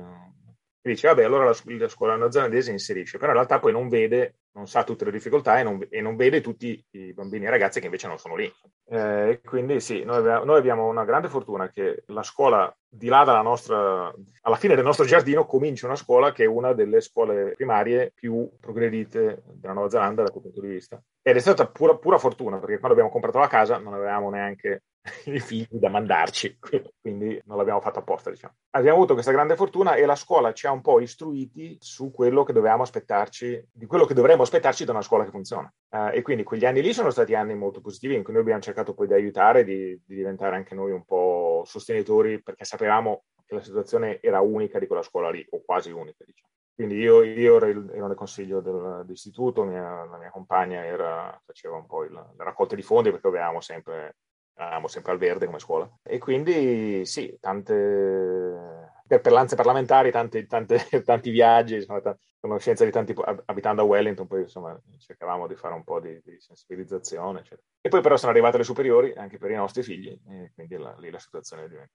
e 0.83 0.89
dice 0.89 1.09
vabbè 1.09 1.25
allora 1.25 1.45
la, 1.45 1.55
la 1.65 1.89
scuola 1.89 2.17
neozelandese 2.17 2.71
inserisce, 2.71 3.19
però 3.19 3.31
in 3.31 3.37
realtà 3.37 3.59
poi 3.59 3.73
non 3.73 3.89
vede, 3.89 4.37
non 4.53 4.67
sa 4.67 4.83
tutte 4.83 5.05
le 5.05 5.11
difficoltà 5.11 5.59
e 5.59 5.63
non, 5.63 5.87
e 5.91 6.01
non 6.01 6.17
vede 6.17 6.41
tutti 6.41 6.83
i 6.93 7.13
bambini 7.13 7.45
e 7.45 7.51
ragazzi 7.51 7.81
che 7.81 7.87
invece 7.87 8.09
non 8.09 8.19
sono 8.19 8.35
lì. 8.35 8.51
Eh, 8.87 9.41
quindi 9.45 9.79
sì, 9.81 10.05
noi 10.05 10.23
noi 10.23 10.59
abbiamo, 10.59 10.89
una 10.89 11.05
grande 11.05 11.29
fortuna 11.29 11.69
che 11.69 12.05
la 12.07 12.23
scuola 12.23 12.75
di 12.89 13.09
là 13.09 13.25
dalla 13.25 13.43
nostra, 13.43 14.13
alla 14.41 14.57
fine 14.57 14.75
del 14.75 14.85
nostro 14.85 15.05
giardino 15.05 15.45
comincia 15.45 15.87
una 15.87 15.97
scuola 15.97 16.33
che 16.33 16.45
è 16.45 16.47
una 16.47 16.73
delle 16.73 17.03
scuole 17.03 17.53
primarie 17.55 18.13
più 18.15 18.49
progredite 18.59 19.43
della 19.53 19.75
Nuova 19.75 19.91
Zelanda 19.91 20.23
da 20.23 20.31
quel 20.31 20.45
punto 20.45 20.61
di 20.63 20.69
vista. 20.69 21.01
Ed 21.21 21.37
è 21.37 21.41
stata 21.41 21.67
pura, 21.67 21.95
pura 21.97 22.17
fortuna 22.17 22.59
perché 22.59 22.79
quando 22.79 22.93
abbiamo 22.93 23.11
comprato 23.11 23.39
la 23.39 23.49
casa 23.49 23.77
non 23.77 23.93
avevamo 23.93 24.31
neanche 24.31 24.85
i 25.27 25.41
figli 25.41 25.79
da 25.79 25.89
mandarci, 25.89 26.59
quindi 27.01 27.41
non 27.47 27.57
l'abbiamo 27.57 27.81
fatto 27.81 28.01
apposta, 28.01 28.31
diciamo. 28.31 28.55
Abbiamo 28.71 28.97
avuto 28.97 29.15
questa 29.15 29.33
grande 29.33 29.57
fortuna 29.57 29.95
e 29.95 30.05
la 30.05 30.15
scuola 30.15 30.53
ci 30.53 30.67
ha 30.67 30.73
un 30.73 30.83
po' 30.83 31.01
istruiti 31.01 31.77
su 31.81 32.11
quello 32.11 32.45
che 32.45 32.53
dovevamo 32.53 32.83
aspettarci, 32.83 33.69
di 33.73 33.87
quello 33.87 34.05
che 34.05 34.15
dovremmo 34.15 34.43
aspettarci 34.43 34.85
da 34.85 34.93
una 34.93 35.03
scuola 35.03 35.25
che 35.25 35.31
funziona. 35.31 35.73
Uh, 35.89 36.11
e 36.13 36.23
quindi 36.23 36.43
quegli 36.43 36.67
anni 36.67 36.83
lì 36.83 36.93
sono 36.93 37.11
stati 37.11 37.35
anni 37.35 37.55
molto 37.55 37.81
positivi 37.81 38.15
in 38.15 38.23
cui 38.23 38.33
noi 38.33 38.43
abbiamo 38.43 38.61
cercato 38.61 38.95
poi 38.95 39.07
di 39.07 39.15
aiutare, 39.15 39.65
di, 39.65 40.01
di 40.05 40.15
diventare 40.15 40.57
anche 40.57 40.75
noi 40.75 40.93
un 40.93 41.05
po' 41.05 41.63
sostenitori 41.65 42.43
perché 42.43 42.65
sapevamo 42.65 43.25
che 43.47 43.55
la 43.55 43.63
situazione 43.63 44.21
era 44.21 44.41
unica 44.41 44.79
di 44.79 44.87
quella 44.87 45.03
scuola 45.03 45.31
lì, 45.31 45.45
o 45.51 45.63
quasi 45.65 45.91
unica, 45.91 46.25
diciamo. 46.25 46.49
Quindi 46.75 46.97
io, 46.97 47.23
io 47.23 47.57
ero, 47.57 47.67
nel 48.07 48.15
consiglio 48.15 48.61
dell'istituto, 48.61 49.65
mia, 49.65 50.07
la 50.07 50.17
mia 50.17 50.31
compagna 50.31 50.83
era, 50.83 51.39
faceva 51.45 51.77
un 51.77 51.85
po' 51.85 52.05
il, 52.05 52.13
la 52.13 52.45
raccolta 52.45 52.75
di 52.75 52.81
fondi 52.81 53.11
perché 53.11 53.27
avevamo 53.27 53.61
sempre 53.61 54.17
eravamo 54.65 54.89
sempre 54.89 55.13
al 55.13 55.19
verde 55.19 55.47
come 55.47 55.59
scuola. 55.59 55.91
E 56.03 56.19
quindi 56.19 57.05
sì, 57.07 57.37
tante 57.41 58.91
perlanze 59.19 59.57
parlamentari, 59.57 60.11
tanti, 60.11 60.47
tante, 60.47 60.79
tanti 61.05 61.31
viaggi, 61.31 61.77
insomma, 61.77 62.01
t- 62.01 62.17
conoscenza 62.39 62.85
di 62.85 62.91
tanti, 62.91 63.15
abitando 63.47 63.83
a 63.83 63.85
Wellington, 63.85 64.27
poi 64.27 64.43
insomma 64.43 64.79
cercavamo 64.99 65.47
di 65.47 65.57
fare 65.57 65.75
un 65.75 65.83
po' 65.83 65.99
di, 66.01 66.21
di 66.25 66.39
sensibilizzazione, 66.39 67.41
eccetera. 67.41 67.67
E 67.81 67.89
poi 67.89 68.01
però 68.01 68.17
sono 68.17 68.31
arrivate 68.31 68.59
le 68.59 68.65
superiori 68.65 69.13
anche 69.15 69.39
per 69.39 69.51
i 69.51 69.57
nostri 69.57 69.83
figli, 69.83 70.17
e 70.29 70.53
quindi 70.55 70.77
la, 70.77 70.95
lì 70.99 71.11
la 71.11 71.19
situazione 71.19 71.69
diventa. 71.69 71.93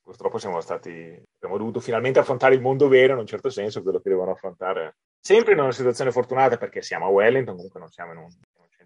Purtroppo 0.00 0.38
siamo 0.38 0.60
stati, 0.60 0.90
abbiamo 1.34 1.58
dovuto 1.58 1.80
finalmente 1.80 2.20
affrontare 2.20 2.54
il 2.54 2.60
mondo 2.60 2.86
vero, 2.86 3.14
in 3.14 3.18
un 3.18 3.26
certo 3.26 3.50
senso, 3.50 3.82
quello 3.82 4.00
che 4.00 4.08
devono 4.08 4.30
affrontare 4.30 4.98
sempre 5.20 5.54
in 5.54 5.58
una 5.58 5.72
situazione 5.72 6.12
fortunata 6.12 6.56
perché 6.56 6.82
siamo 6.82 7.06
a 7.06 7.08
Wellington, 7.08 7.56
comunque 7.56 7.80
non 7.80 7.90
siamo 7.90 8.12
in 8.12 8.18
un, 8.18 8.28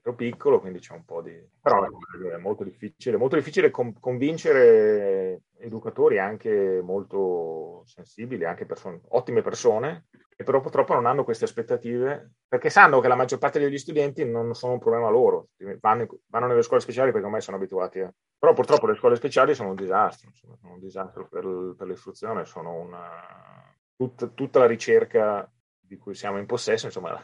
centro 0.01 0.15
piccolo, 0.15 0.61
quindi 0.61 0.81
c'è 0.81 0.95
un 0.95 1.05
po' 1.05 1.21
di... 1.21 1.39
però 1.61 1.85
è 1.85 2.37
molto 2.39 2.65
difficile, 2.65 3.17
molto 3.17 3.37
difficile 3.37 3.71
con- 3.71 3.99
convincere 4.01 5.43
educatori 5.59 6.19
anche 6.19 6.81
molto 6.83 7.83
sensibili, 7.85 8.45
anche 8.47 8.65
persone, 8.65 9.01
ottime 9.09 9.43
persone, 9.43 10.07
che 10.35 10.43
però 10.43 10.61
purtroppo 10.61 10.95
non 10.95 11.07
hanno 11.07 11.23
queste 11.23 11.45
aspettative, 11.45 12.33
perché 12.49 12.71
sanno 12.71 13.01
che 13.01 13.09
la 13.09 13.15
maggior 13.15 13.39
parte 13.39 13.59
degli 13.59 13.79
studenti 13.79 14.25
non 14.25 14.55
sono 14.55 14.73
un 14.73 14.79
problema 14.79 15.11
loro, 15.11 15.49
vanno, 15.81 16.09
vanno 16.27 16.47
nelle 16.47 16.63
scuole 16.63 16.83
speciali 16.83 17.13
perché 17.13 17.27
ormai 17.27 17.43
sono 17.43 17.59
abituati 17.59 18.01
a... 18.01 18.13
Però 18.39 18.55
purtroppo 18.55 18.87
le 18.87 18.95
scuole 18.95 19.17
speciali 19.17 19.55
sono 19.55 19.69
un 19.69 19.77
disastro, 19.77 20.29
insomma, 20.29 20.57
sono 20.57 20.73
un 20.73 20.81
disastro 20.81 21.29
per, 21.29 21.75
per 21.77 21.87
l'istruzione, 21.87 22.47
sono 22.47 22.75
una... 22.75 23.75
Tutta, 23.95 24.29
tutta 24.29 24.61
la 24.61 24.67
ricerca 24.67 25.47
di 25.79 25.99
cui 25.99 26.15
siamo 26.15 26.39
in 26.39 26.47
possesso, 26.47 26.87
insomma, 26.87 27.21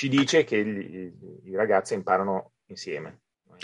ci 0.00 0.08
dice 0.08 0.44
che 0.44 0.64
gli, 0.64 1.12
i 1.44 1.54
ragazzi 1.54 1.92
imparano 1.92 2.52
insieme, 2.68 3.18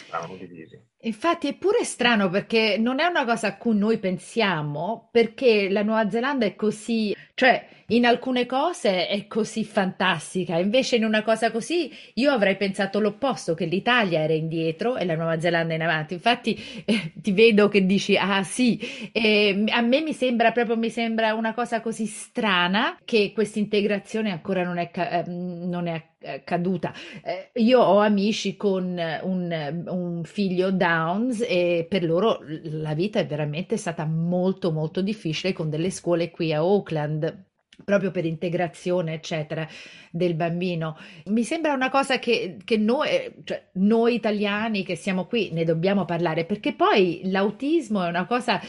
imparano 0.04 0.36
divisi. 0.36 0.78
Infatti 1.00 1.48
è 1.48 1.54
pure 1.54 1.82
strano 1.82 2.28
perché 2.28 2.76
non 2.78 3.00
è 3.00 3.06
una 3.06 3.24
cosa 3.24 3.46
a 3.46 3.56
cui 3.56 3.74
noi 3.74 3.96
pensiamo, 3.96 5.08
perché 5.10 5.70
la 5.70 5.82
Nuova 5.82 6.10
Zelanda 6.10 6.44
è 6.44 6.54
così, 6.54 7.16
cioè 7.32 7.66
in 7.90 8.04
alcune 8.04 8.44
cose 8.44 9.06
è 9.06 9.26
così 9.26 9.64
fantastica, 9.64 10.58
invece 10.58 10.96
in 10.96 11.04
una 11.04 11.22
cosa 11.22 11.50
così 11.50 11.90
io 12.14 12.32
avrei 12.32 12.56
pensato 12.56 13.00
l'opposto, 13.00 13.54
che 13.54 13.64
l'Italia 13.64 14.20
era 14.20 14.34
indietro 14.34 14.98
e 14.98 15.06
la 15.06 15.14
Nuova 15.14 15.40
Zelanda 15.40 15.72
in 15.72 15.82
avanti. 15.82 16.12
Infatti 16.12 16.82
eh, 16.84 17.12
ti 17.14 17.32
vedo 17.32 17.68
che 17.68 17.86
dici 17.86 18.14
ah 18.18 18.42
sì, 18.42 19.10
e 19.10 19.64
a 19.68 19.80
me 19.80 20.02
mi 20.02 20.12
sembra 20.12 20.52
proprio 20.52 20.76
mi 20.76 20.90
sembra 20.90 21.32
una 21.32 21.54
cosa 21.54 21.80
così 21.80 22.04
strana 22.04 22.98
che 23.06 23.32
questa 23.32 23.58
integrazione 23.58 24.32
ancora 24.32 24.64
non 24.64 24.76
è, 24.76 24.90
eh, 24.92 25.24
non 25.30 25.86
è 25.86 26.14
eh, 26.18 26.42
caduta. 26.44 26.92
Eh, 27.22 27.50
io 27.60 27.80
ho 27.80 27.98
amici 27.98 28.56
con 28.56 28.98
un, 29.22 29.84
un, 29.86 30.24
figlio 30.24 30.70
Downs 30.70 31.44
e 31.46 31.86
per 31.88 32.04
loro 32.04 32.40
la 32.62 32.94
vita 32.94 33.18
è 33.18 33.26
veramente 33.26 33.76
stata 33.76 34.04
molto 34.04 34.72
molto 34.72 35.02
difficile 35.02 35.52
con 35.52 35.68
delle 35.70 35.90
scuole 35.90 36.30
qui 36.30 36.52
a 36.52 36.58
Auckland 36.58 37.44
proprio 37.84 38.10
per 38.10 38.24
integrazione, 38.24 39.14
eccetera, 39.14 39.68
del 40.10 40.34
bambino. 40.34 40.96
Mi 41.26 41.44
sembra 41.44 41.74
una 41.74 41.90
cosa 41.90 42.18
che, 42.18 42.56
che 42.64 42.76
noi, 42.78 43.08
cioè, 43.44 43.68
noi 43.72 44.14
italiani 44.14 44.82
che 44.82 44.96
siamo 44.96 45.26
qui 45.26 45.50
ne 45.52 45.64
dobbiamo 45.64 46.04
parlare, 46.04 46.44
perché 46.44 46.72
poi 46.72 47.20
l'autismo 47.24 48.02
è 48.02 48.08
una 48.08 48.26
cosa 48.26 48.60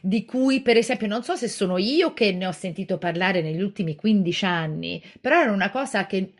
di 0.00 0.24
cui, 0.24 0.62
per 0.62 0.76
esempio, 0.76 1.06
non 1.06 1.22
so 1.22 1.36
se 1.36 1.48
sono 1.48 1.76
io 1.76 2.14
che 2.14 2.32
ne 2.32 2.46
ho 2.46 2.52
sentito 2.52 2.98
parlare 2.98 3.42
negli 3.42 3.60
ultimi 3.60 3.94
15 3.94 4.44
anni, 4.44 5.02
però 5.20 5.42
era 5.42 5.52
una 5.52 5.70
cosa 5.70 6.06
che 6.06 6.32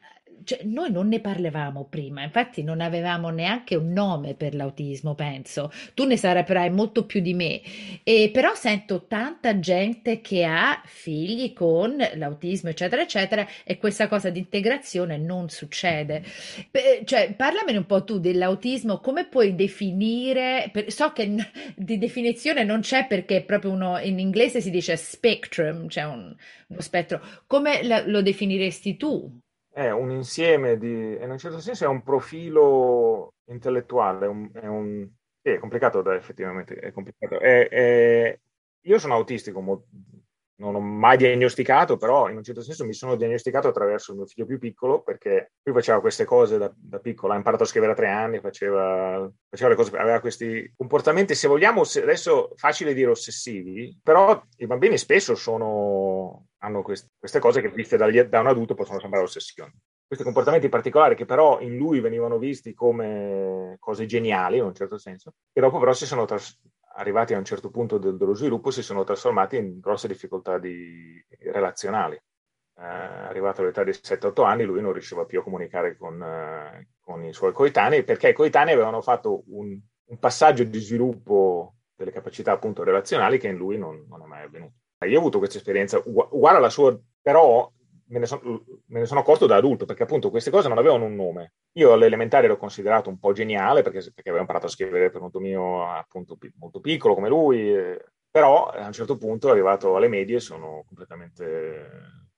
cioè, 0.44 0.60
noi 0.64 0.90
non 0.90 1.08
ne 1.08 1.20
parlavamo 1.20 1.86
prima, 1.88 2.22
infatti 2.22 2.62
non 2.62 2.80
avevamo 2.80 3.30
neanche 3.30 3.74
un 3.74 3.92
nome 3.92 4.34
per 4.34 4.54
l'autismo, 4.54 5.14
penso. 5.14 5.72
Tu 5.94 6.04
ne 6.04 6.16
saprai 6.16 6.70
molto 6.70 7.06
più 7.06 7.20
di 7.20 7.34
me, 7.34 7.60
e 8.02 8.30
però 8.32 8.54
sento 8.54 9.06
tanta 9.06 9.58
gente 9.58 10.20
che 10.20 10.44
ha 10.44 10.80
figli 10.84 11.52
con 11.52 11.96
l'autismo, 12.14 12.70
eccetera, 12.70 13.02
eccetera, 13.02 13.46
e 13.64 13.78
questa 13.78 14.08
cosa 14.08 14.30
di 14.30 14.38
integrazione 14.38 15.16
non 15.16 15.48
succede. 15.48 16.22
Cioè, 17.04 17.34
parlamene 17.34 17.78
un 17.78 17.86
po' 17.86 18.04
tu 18.04 18.18
dell'autismo, 18.18 19.00
come 19.00 19.26
puoi 19.26 19.54
definire? 19.54 20.70
So 20.88 21.12
che 21.12 21.34
di 21.76 21.98
definizione 21.98 22.64
non 22.64 22.80
c'è 22.80 23.06
perché 23.06 23.42
proprio 23.42 23.72
uno 23.72 23.98
in 23.98 24.18
inglese 24.18 24.60
si 24.60 24.70
dice 24.70 24.96
spectrum, 24.96 25.88
cioè 25.88 26.04
un, 26.04 26.34
uno 26.68 26.80
spettro. 26.80 27.20
Come 27.46 28.04
lo 28.06 28.22
definiresti 28.22 28.96
tu? 28.96 29.42
È 29.74 29.90
un 29.90 30.12
insieme 30.12 30.78
di, 30.78 31.18
in 31.20 31.30
un 31.30 31.36
certo 31.36 31.58
senso 31.58 31.84
è 31.84 31.88
un 31.88 32.04
profilo 32.04 33.34
intellettuale, 33.46 34.28
un, 34.28 34.48
è, 34.52 34.66
un, 34.66 35.04
è 35.42 35.58
complicato 35.58 36.00
da 36.00 36.14
effettivamente, 36.14 36.76
è 36.76 36.92
complicato. 36.92 37.40
È, 37.40 37.68
è, 37.68 38.38
io 38.82 38.98
sono 39.00 39.14
autistico, 39.14 39.60
non 40.56 40.76
ho 40.76 40.80
mai 40.80 41.16
diagnosticato, 41.16 41.96
però 41.96 42.28
in 42.28 42.36
un 42.36 42.44
certo 42.44 42.62
senso 42.62 42.84
mi 42.84 42.94
sono 42.94 43.16
diagnosticato 43.16 43.66
attraverso 43.66 44.14
mio 44.14 44.26
figlio 44.26 44.46
più 44.46 44.60
piccolo, 44.60 45.02
perché 45.02 45.54
lui 45.64 45.74
faceva 45.74 46.00
queste 46.00 46.24
cose 46.24 46.56
da, 46.56 46.72
da 46.72 47.00
piccolo, 47.00 47.32
ha 47.32 47.36
imparato 47.36 47.64
a 47.64 47.66
scrivere 47.66 47.92
a 47.92 47.96
tre 47.96 48.10
anni, 48.10 48.38
faceva, 48.38 49.28
faceva 49.48 49.70
le 49.70 49.74
cose, 49.74 49.96
aveva 49.96 50.20
questi 50.20 50.72
comportamenti, 50.76 51.34
se 51.34 51.48
vogliamo, 51.48 51.82
adesso 51.82 52.52
facile 52.54 52.94
dire 52.94 53.10
ossessivi, 53.10 53.98
però 54.00 54.40
i 54.58 54.66
bambini 54.68 54.98
spesso 54.98 55.34
sono, 55.34 56.46
hanno 56.64 56.82
quest, 56.82 57.10
queste 57.18 57.38
cose 57.38 57.60
che 57.60 57.68
viste 57.68 57.96
da, 57.96 58.10
da 58.24 58.40
un 58.40 58.46
adulto 58.46 58.74
possono 58.74 58.98
sembrare 58.98 59.24
ossessioni. 59.24 59.72
Questi 60.06 60.24
comportamenti 60.24 60.68
particolari 60.68 61.14
che 61.14 61.26
però 61.26 61.60
in 61.60 61.76
lui 61.76 62.00
venivano 62.00 62.38
visti 62.38 62.72
come 62.72 63.76
cose 63.78 64.06
geniali 64.06 64.58
in 64.58 64.64
un 64.64 64.74
certo 64.74 64.98
senso, 64.98 65.34
e 65.52 65.60
dopo 65.60 65.78
però 65.78 65.92
si 65.92 66.06
sono 66.06 66.24
tras- 66.24 66.58
arrivati 66.96 67.34
a 67.34 67.38
un 67.38 67.44
certo 67.44 67.70
punto 67.70 67.98
del, 67.98 68.16
dello 68.16 68.34
sviluppo 68.34 68.70
si 68.70 68.82
sono 68.82 69.04
trasformati 69.04 69.56
in 69.56 69.80
grosse 69.80 70.08
difficoltà 70.08 70.58
di, 70.58 71.22
relazionali. 71.52 72.14
Eh, 72.76 72.82
arrivato 72.82 73.60
all'età 73.60 73.84
di 73.84 73.92
7-8 73.92 74.44
anni, 74.44 74.64
lui 74.64 74.80
non 74.80 74.92
riusciva 74.92 75.24
più 75.26 75.40
a 75.40 75.42
comunicare 75.42 75.96
con, 75.96 76.20
eh, 76.20 76.88
con, 77.00 77.24
i 77.24 77.32
suoi 77.32 77.52
coetanei 77.52 78.02
perché 78.02 78.30
i 78.30 78.32
coetanei 78.32 78.74
avevano 78.74 79.00
fatto 79.00 79.44
un, 79.48 79.78
un, 80.06 80.18
passaggio 80.18 80.64
di 80.64 80.80
sviluppo 80.80 81.76
delle 81.94 82.10
capacità 82.10 82.50
appunto 82.50 82.82
relazionali 82.82 83.38
che 83.38 83.46
in 83.46 83.56
lui 83.56 83.78
non, 83.78 84.04
non 84.08 84.22
è 84.22 84.26
mai 84.26 84.42
avvenuto. 84.42 84.83
Io 85.04 85.16
ho 85.16 85.20
avuto 85.20 85.38
questa 85.38 85.58
esperienza 85.58 86.00
uguale 86.04 86.58
alla 86.58 86.70
sua, 86.70 86.98
però 87.20 87.70
me 88.06 88.18
ne, 88.18 88.26
so, 88.26 88.40
me 88.86 89.00
ne, 89.00 89.06
sono 89.06 89.20
accorto 89.20 89.46
da 89.46 89.56
adulto, 89.56 89.84
perché 89.86 90.04
appunto 90.04 90.30
queste 90.30 90.50
cose 90.50 90.68
non 90.68 90.78
avevano 90.78 91.04
un 91.04 91.14
nome. 91.14 91.54
Io 91.72 91.92
all'elementare 91.92 92.46
ero 92.46 92.56
considerato 92.56 93.08
un 93.08 93.18
po' 93.18 93.32
geniale, 93.32 93.82
perché, 93.82 94.00
perché 94.00 94.28
avevo 94.28 94.40
imparato 94.40 94.66
a 94.66 94.70
scrivere 94.70 95.10
per 95.10 95.20
conto 95.20 95.40
mio 95.40 95.86
appunto 95.86 96.36
molto 96.58 96.80
piccolo 96.80 97.14
come 97.14 97.28
lui, 97.28 97.74
eh, 97.74 98.04
però 98.30 98.66
a 98.66 98.86
un 98.86 98.92
certo 98.92 99.16
punto, 99.16 99.50
arrivato 99.50 99.96
alle 99.96 100.08
medie, 100.08 100.40
sono 100.40 100.84
completamente 100.86 101.88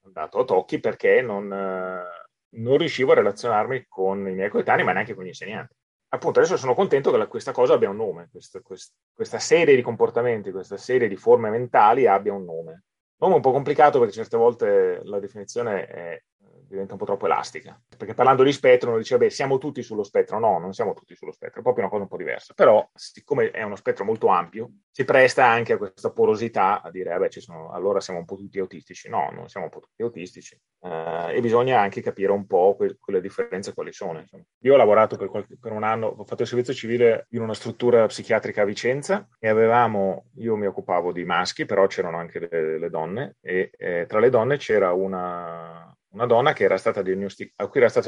andato 0.05 0.39
a 0.39 0.45
tocchi 0.45 0.79
perché 0.79 1.21
non, 1.23 1.49
non 1.49 2.77
riuscivo 2.79 3.13
a 3.13 3.17
relazionarmi 3.17 3.87
con 3.89 4.29
i 4.29 4.35
miei 4.35 4.49
coetanei, 4.49 4.85
ma 4.85 4.93
neanche 4.93 5.15
con 5.15 5.25
gli 5.25 5.29
insegnanti 5.29 5.76
appunto 6.09 6.39
adesso 6.39 6.57
sono 6.57 6.75
contento 6.75 7.11
che 7.11 7.17
la, 7.17 7.27
questa 7.27 7.53
cosa 7.53 7.75
abbia 7.75 7.91
un 7.91 7.97
nome, 7.97 8.29
questa, 8.31 8.61
questa, 8.61 8.95
questa, 9.13 9.39
serie 9.39 9.75
di 9.75 9.83
comportamenti, 9.83 10.51
questa 10.51 10.77
serie 10.77 11.09
di 11.09 11.17
forme 11.17 11.51
mentali 11.51 12.07
abbia 12.07 12.33
un 12.33 12.45
nome. 12.45 12.85
Nome 13.19 13.35
un 13.37 13.41
po' 13.41 13.53
complicato 13.53 13.99
perché 13.99 14.15
certe 14.15 14.37
volte 14.37 15.01
la 15.05 15.19
definizione 15.19 15.87
è, 15.87 16.23
diventa 16.69 16.93
un 16.93 16.99
po' 16.99 17.05
troppo 17.05 17.27
elastica. 17.27 17.81
Perché 17.97 18.15
parlando 18.15 18.43
di 18.43 18.53
spettro 18.53 18.91
uno 18.91 18.99
dice, 18.99 19.17
beh, 19.17 19.31
siamo 19.31 19.59
tutti 19.59 19.83
sullo 19.83 20.03
spettro. 20.03 20.39
No, 20.39 20.59
non 20.59 20.73
siamo 20.73 20.95
tutti 20.95 21.15
sullo 21.15 21.33
spettro, 21.33 21.61
è 21.61 21.63
proprio 21.63 21.85
una 21.85 21.93
cosa 21.93 22.05
un 22.05 22.09
po' 22.09 22.17
diversa. 22.17 22.55
Però, 22.55 22.89
siccome 22.95 23.51
è 23.51 23.63
uno 23.63 23.77
spettro 23.77 24.05
molto 24.05 24.29
ampio, 24.29 24.71
si 24.91 25.05
presta 25.05 25.47
anche 25.47 25.75
a 25.75 25.77
questa 25.77 26.11
porosità 26.11 26.83
a 26.83 26.91
dire, 26.91 27.11
vabbè, 27.11 27.31
sono, 27.31 27.71
allora 27.71 28.01
siamo 28.01 28.21
un 28.21 28.25
po' 28.25 28.37
tutti 28.37 28.59
autistici. 28.59 29.09
No, 29.09 29.31
non 29.33 29.49
siamo 29.49 29.67
un 29.67 29.73
po' 29.73 29.81
tutti 29.81 30.03
autistici. 30.03 30.59
Uh, 30.79 31.31
e 31.31 31.41
bisogna 31.41 31.81
anche 31.81 32.01
capire 32.01 32.31
un 32.31 32.47
po' 32.47 32.77
que- 32.77 32.97
quelle 33.01 33.21
differenze 33.21 33.75
quali 33.75 33.93
sono. 33.93 34.21
Insomma. 34.21 34.45
Io 34.61 34.75
ho 34.75 34.77
lavorato 34.77 35.17
per, 35.17 35.29
qualche, 35.29 35.57
per 35.59 35.73
un 35.73 35.83
anno, 35.83 36.07
ho 36.07 36.25
fatto 36.25 36.43
il 36.43 36.49
servizio 36.49 36.75
civile 36.75 37.27
in 37.31 37.43
una 37.43 37.55
struttura 37.55 38.07
psichiatrica 38.07 38.63
a 38.63 38.65
Vicenza 38.65 39.29
e 39.39 39.49
avevamo, 39.49 40.27
io 40.37 40.57
mi 40.57 40.67
occupavo 40.67 41.13
di 41.13 41.25
maschi, 41.25 41.65
però 41.65 41.87
c'erano 41.87 42.19
anche 42.19 42.39
le, 42.39 42.79
le 42.79 42.91
donne 42.91 43.37
e 43.41 43.71
eh, 43.77 44.07
tra 44.07 44.21
le 44.21 44.31
donne 44.31 44.57
c'era 44.57 44.93
una 44.93 45.96
una 46.17 46.27
donna 46.27 46.51
a 46.51 46.55
cui 46.55 46.65
era 46.65 46.79
stata 46.79 47.03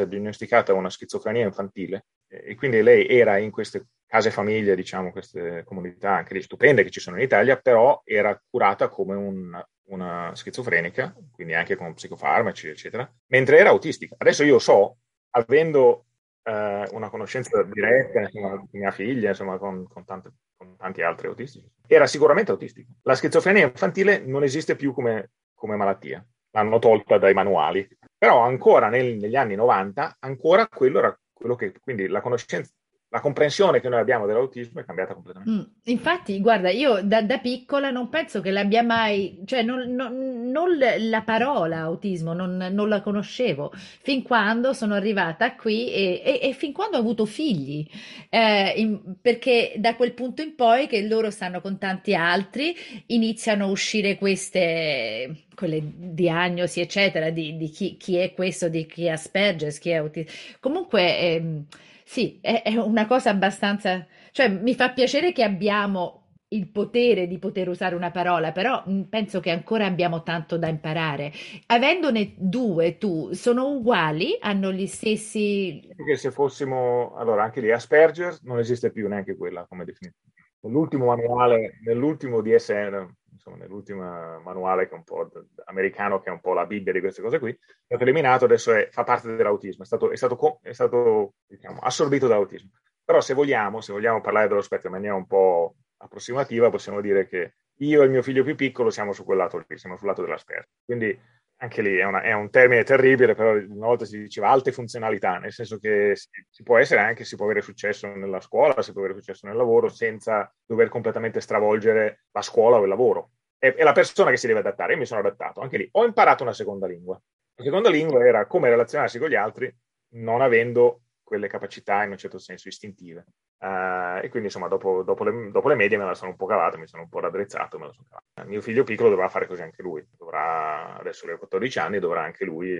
diagnosticata 0.04 0.72
una 0.72 0.88
schizofrenia 0.88 1.44
infantile 1.44 2.06
e 2.26 2.54
quindi 2.54 2.82
lei 2.82 3.06
era 3.06 3.36
in 3.36 3.50
queste 3.50 3.88
case 4.06 4.30
famiglie, 4.30 4.74
diciamo, 4.74 5.12
queste 5.12 5.62
comunità 5.64 6.16
anche 6.16 6.40
stupende 6.40 6.82
che 6.82 6.90
ci 6.90 7.00
sono 7.00 7.16
in 7.16 7.22
Italia, 7.22 7.58
però 7.58 8.00
era 8.04 8.40
curata 8.48 8.88
come 8.88 9.14
un, 9.14 9.62
una 9.90 10.34
schizofrenica, 10.34 11.14
quindi 11.30 11.54
anche 11.54 11.76
con 11.76 11.92
psicofarmaci, 11.92 12.68
eccetera, 12.68 13.10
mentre 13.26 13.58
era 13.58 13.68
autistica. 13.68 14.14
Adesso 14.16 14.44
io 14.44 14.58
so, 14.58 14.96
avendo 15.30 16.06
eh, 16.42 16.88
una 16.92 17.10
conoscenza 17.10 17.62
diretta, 17.62 18.20
insomma, 18.20 18.56
con 18.56 18.68
mia 18.70 18.90
figlia, 18.90 19.28
insomma, 19.28 19.58
con, 19.58 19.86
con, 19.86 20.06
tante, 20.06 20.32
con 20.56 20.74
tanti 20.78 21.02
altri 21.02 21.26
autistici, 21.26 21.70
era 21.86 22.06
sicuramente 22.06 22.50
autistica. 22.50 22.90
La 23.02 23.14
schizofrenia 23.14 23.66
infantile 23.66 24.18
non 24.20 24.42
esiste 24.42 24.76
più 24.76 24.94
come, 24.94 25.32
come 25.54 25.76
malattia 25.76 26.26
l'hanno 26.58 26.78
tolta 26.78 27.18
dai 27.18 27.34
manuali. 27.34 27.86
Però 28.16 28.40
ancora 28.40 28.88
nel, 28.88 29.16
negli 29.16 29.36
anni 29.36 29.54
90, 29.54 30.16
ancora 30.20 30.66
quello 30.68 30.98
era 30.98 31.18
quello 31.32 31.54
che, 31.54 31.72
quindi 31.80 32.08
la 32.08 32.20
conoscenza, 32.20 32.72
la 33.10 33.20
comprensione 33.20 33.80
che 33.80 33.88
noi 33.88 34.00
abbiamo 34.00 34.26
dell'autismo 34.26 34.80
è 34.80 34.84
cambiata 34.84 35.14
completamente. 35.14 35.50
Mm, 35.50 35.92
infatti, 35.92 36.40
guarda, 36.40 36.68
io 36.70 37.00
da, 37.02 37.22
da, 37.22 37.38
piccola 37.38 37.90
non 37.90 38.10
penso 38.10 38.42
che 38.42 38.50
l'abbia 38.50 38.82
mai, 38.82 39.40
cioè 39.46 39.62
non, 39.62 39.94
non, 39.94 40.50
non 40.50 40.76
la 40.76 41.22
parola 41.22 41.78
autismo, 41.78 42.34
non, 42.34 42.56
non, 42.56 42.88
la 42.88 43.00
conoscevo 43.00 43.72
fin 43.74 44.22
quando 44.22 44.74
sono 44.74 44.94
arrivata 44.94 45.54
qui 45.54 45.90
e, 45.90 46.20
e, 46.22 46.48
e 46.48 46.52
fin 46.52 46.72
quando 46.72 46.98
ho 46.98 47.00
avuto 47.00 47.24
figli, 47.24 47.86
eh, 48.28 48.74
in, 48.76 49.14
perché 49.22 49.74
da 49.78 49.96
quel 49.96 50.12
punto 50.12 50.42
in 50.42 50.54
poi 50.54 50.86
che 50.86 51.06
loro 51.06 51.30
stanno 51.30 51.62
con 51.62 51.78
tanti 51.78 52.14
altri, 52.14 52.74
iniziano 53.06 53.64
a 53.64 53.68
uscire 53.68 54.18
queste 54.18 55.44
quelle 55.58 55.82
diagnosi, 55.82 56.80
eccetera, 56.80 57.30
di, 57.30 57.56
di 57.56 57.68
chi, 57.68 57.96
chi, 57.96 58.16
è 58.16 58.32
questo, 58.32 58.68
di 58.68 58.86
chi 58.86 59.08
ha 59.08 59.14
Asperger, 59.14 59.76
chi 59.76 59.90
è 59.90 59.94
autista. 59.94 60.32
Comunque, 60.60 61.18
ehm, 61.18 61.64
sì, 62.10 62.38
è, 62.40 62.62
è 62.62 62.74
una 62.78 63.06
cosa 63.06 63.28
abbastanza... 63.28 64.06
Cioè, 64.30 64.48
mi 64.48 64.74
fa 64.74 64.92
piacere 64.92 65.30
che 65.32 65.42
abbiamo 65.42 66.30
il 66.48 66.70
potere 66.70 67.26
di 67.26 67.38
poter 67.38 67.68
usare 67.68 67.94
una 67.94 68.10
parola, 68.10 68.50
però 68.50 68.82
mm, 68.88 69.02
penso 69.02 69.40
che 69.40 69.50
ancora 69.50 69.84
abbiamo 69.84 70.22
tanto 70.22 70.56
da 70.56 70.68
imparare. 70.68 71.30
Avendone 71.66 72.32
due, 72.38 72.96
tu, 72.96 73.34
sono 73.34 73.68
uguali? 73.68 74.38
Hanno 74.40 74.72
gli 74.72 74.86
stessi... 74.86 75.86
Perché 75.94 76.16
se 76.16 76.30
fossimo... 76.30 77.14
Allora, 77.14 77.42
anche 77.42 77.60
lì 77.60 77.70
Asperger 77.70 78.38
non 78.44 78.58
esiste 78.58 78.90
più 78.90 79.06
neanche 79.06 79.36
quella 79.36 79.66
come 79.68 79.84
definizione. 79.84 80.32
Nell'ultimo 80.60 81.14
manuale, 81.14 81.78
nell'ultimo 81.84 82.40
DSM, 82.40 83.06
insomma, 83.38 83.56
nell'ultimo 83.56 84.02
manuale 84.40 84.88
che 84.88 84.94
è 84.94 84.96
un 84.96 85.04
po' 85.04 85.30
americano, 85.66 86.20
che 86.20 86.28
è 86.28 86.32
un 86.32 86.40
po' 86.40 86.52
la 86.52 86.66
Bibbia 86.66 86.92
di 86.92 87.00
queste 87.00 87.22
cose 87.22 87.38
qui, 87.38 87.50
è 87.50 87.84
stato 87.86 88.02
eliminato, 88.02 88.44
adesso 88.44 88.72
è, 88.74 88.88
fa 88.90 89.04
parte 89.04 89.34
dell'autismo, 89.34 89.84
è 89.84 89.86
stato, 89.86 90.10
è 90.10 90.16
stato, 90.16 90.58
è 90.62 90.72
stato 90.72 91.34
diciamo, 91.46 91.80
assorbito 91.80 92.26
dall'autismo. 92.26 92.70
Però 93.04 93.20
se 93.20 93.32
vogliamo, 93.32 93.80
se 93.80 93.92
vogliamo 93.92 94.20
parlare 94.20 94.48
dello 94.48 94.60
spettro 94.60 94.88
in 94.88 94.94
maniera 94.94 95.14
un 95.14 95.26
po' 95.26 95.76
approssimativa, 95.98 96.68
possiamo 96.68 97.00
dire 97.00 97.26
che 97.26 97.54
io 97.80 98.02
e 98.02 98.04
il 98.04 98.10
mio 98.10 98.22
figlio 98.22 98.42
più 98.42 98.54
piccolo 98.54 98.90
siamo 98.90 99.12
su 99.12 99.24
quel 99.24 99.38
lato 99.38 99.64
lì, 99.66 99.78
siamo 99.78 99.96
sul 99.96 100.08
lato 100.08 100.22
dell'asperto. 100.22 100.70
Quindi 100.84 101.18
anche 101.60 101.82
lì 101.82 101.96
è, 101.96 102.04
una, 102.04 102.22
è, 102.22 102.32
un 102.32 102.50
termine 102.50 102.84
terribile, 102.84 103.34
però 103.34 103.52
una 103.52 103.86
volta 103.86 104.04
si 104.04 104.18
diceva 104.18 104.48
alte 104.48 104.70
funzionalità, 104.70 105.38
nel 105.38 105.52
senso 105.52 105.78
che 105.78 106.14
si, 106.14 106.28
si, 106.48 106.62
può 106.62 106.78
essere 106.78 107.00
anche, 107.00 107.24
si 107.24 107.36
può 107.36 107.46
avere 107.46 107.62
successo 107.62 108.06
nella 108.14 108.40
scuola, 108.40 108.80
si 108.80 108.92
può 108.92 109.00
avere 109.00 109.18
successo 109.18 109.46
nel 109.46 109.56
lavoro 109.56 109.88
senza 109.88 110.52
dover 110.64 110.88
completamente 110.88 111.40
stravolgere 111.40 112.26
la 112.30 112.42
scuola 112.42 112.78
o 112.78 112.82
il 112.82 112.88
lavoro. 112.88 113.30
È, 113.58 113.74
è 113.74 113.82
la 113.82 113.92
persona 113.92 114.30
che 114.30 114.36
si 114.36 114.46
deve 114.46 114.60
adattare. 114.60 114.92
Io 114.92 114.98
mi 114.98 115.06
sono 115.06 115.20
adattato, 115.20 115.60
anche 115.60 115.78
lì. 115.78 115.88
Ho 115.92 116.04
imparato 116.04 116.44
una 116.44 116.52
seconda 116.52 116.86
lingua. 116.86 117.20
La 117.56 117.64
seconda 117.64 117.90
lingua 117.90 118.24
era 118.24 118.46
come 118.46 118.68
relazionarsi 118.68 119.18
con 119.18 119.28
gli 119.28 119.34
altri 119.34 119.74
non 120.10 120.40
avendo 120.40 121.02
quelle 121.22 121.48
capacità 121.48 122.04
in 122.04 122.12
un 122.12 122.16
certo 122.16 122.38
senso 122.38 122.68
istintive. 122.68 123.26
Uh, 123.60 124.22
e 124.22 124.28
quindi 124.28 124.46
insomma 124.46 124.68
dopo, 124.68 125.02
dopo, 125.02 125.24
le, 125.24 125.50
dopo, 125.50 125.68
le, 125.68 125.74
medie 125.74 125.98
me 125.98 126.04
la 126.04 126.14
sono 126.14 126.30
un 126.30 126.36
po' 126.36 126.46
cavata, 126.46 126.78
mi 126.78 126.86
sono 126.86 127.02
un 127.02 127.08
po' 127.08 127.18
raddrizzato, 127.18 127.78
me 127.78 127.86
la 127.86 127.92
sono 127.92 128.06
cavata. 128.08 128.48
Mio 128.48 128.60
figlio 128.60 128.84
piccolo 128.84 129.08
dovrà 129.08 129.28
fare 129.28 129.48
così 129.48 129.62
anche 129.62 129.82
lui, 129.82 130.06
dovrà, 130.16 130.96
adesso 130.96 131.26
lui 131.26 131.34
ha 131.34 131.38
14 131.38 131.78
anni, 131.80 131.98
dovrà 131.98 132.22
anche 132.22 132.44
lui, 132.44 132.70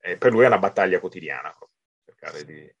e 0.00 0.16
per 0.16 0.30
lui 0.30 0.44
è 0.44 0.46
una 0.46 0.58
battaglia 0.58 1.00
quotidiana, 1.00 1.52
cercare 2.04 2.44
di, 2.44 2.72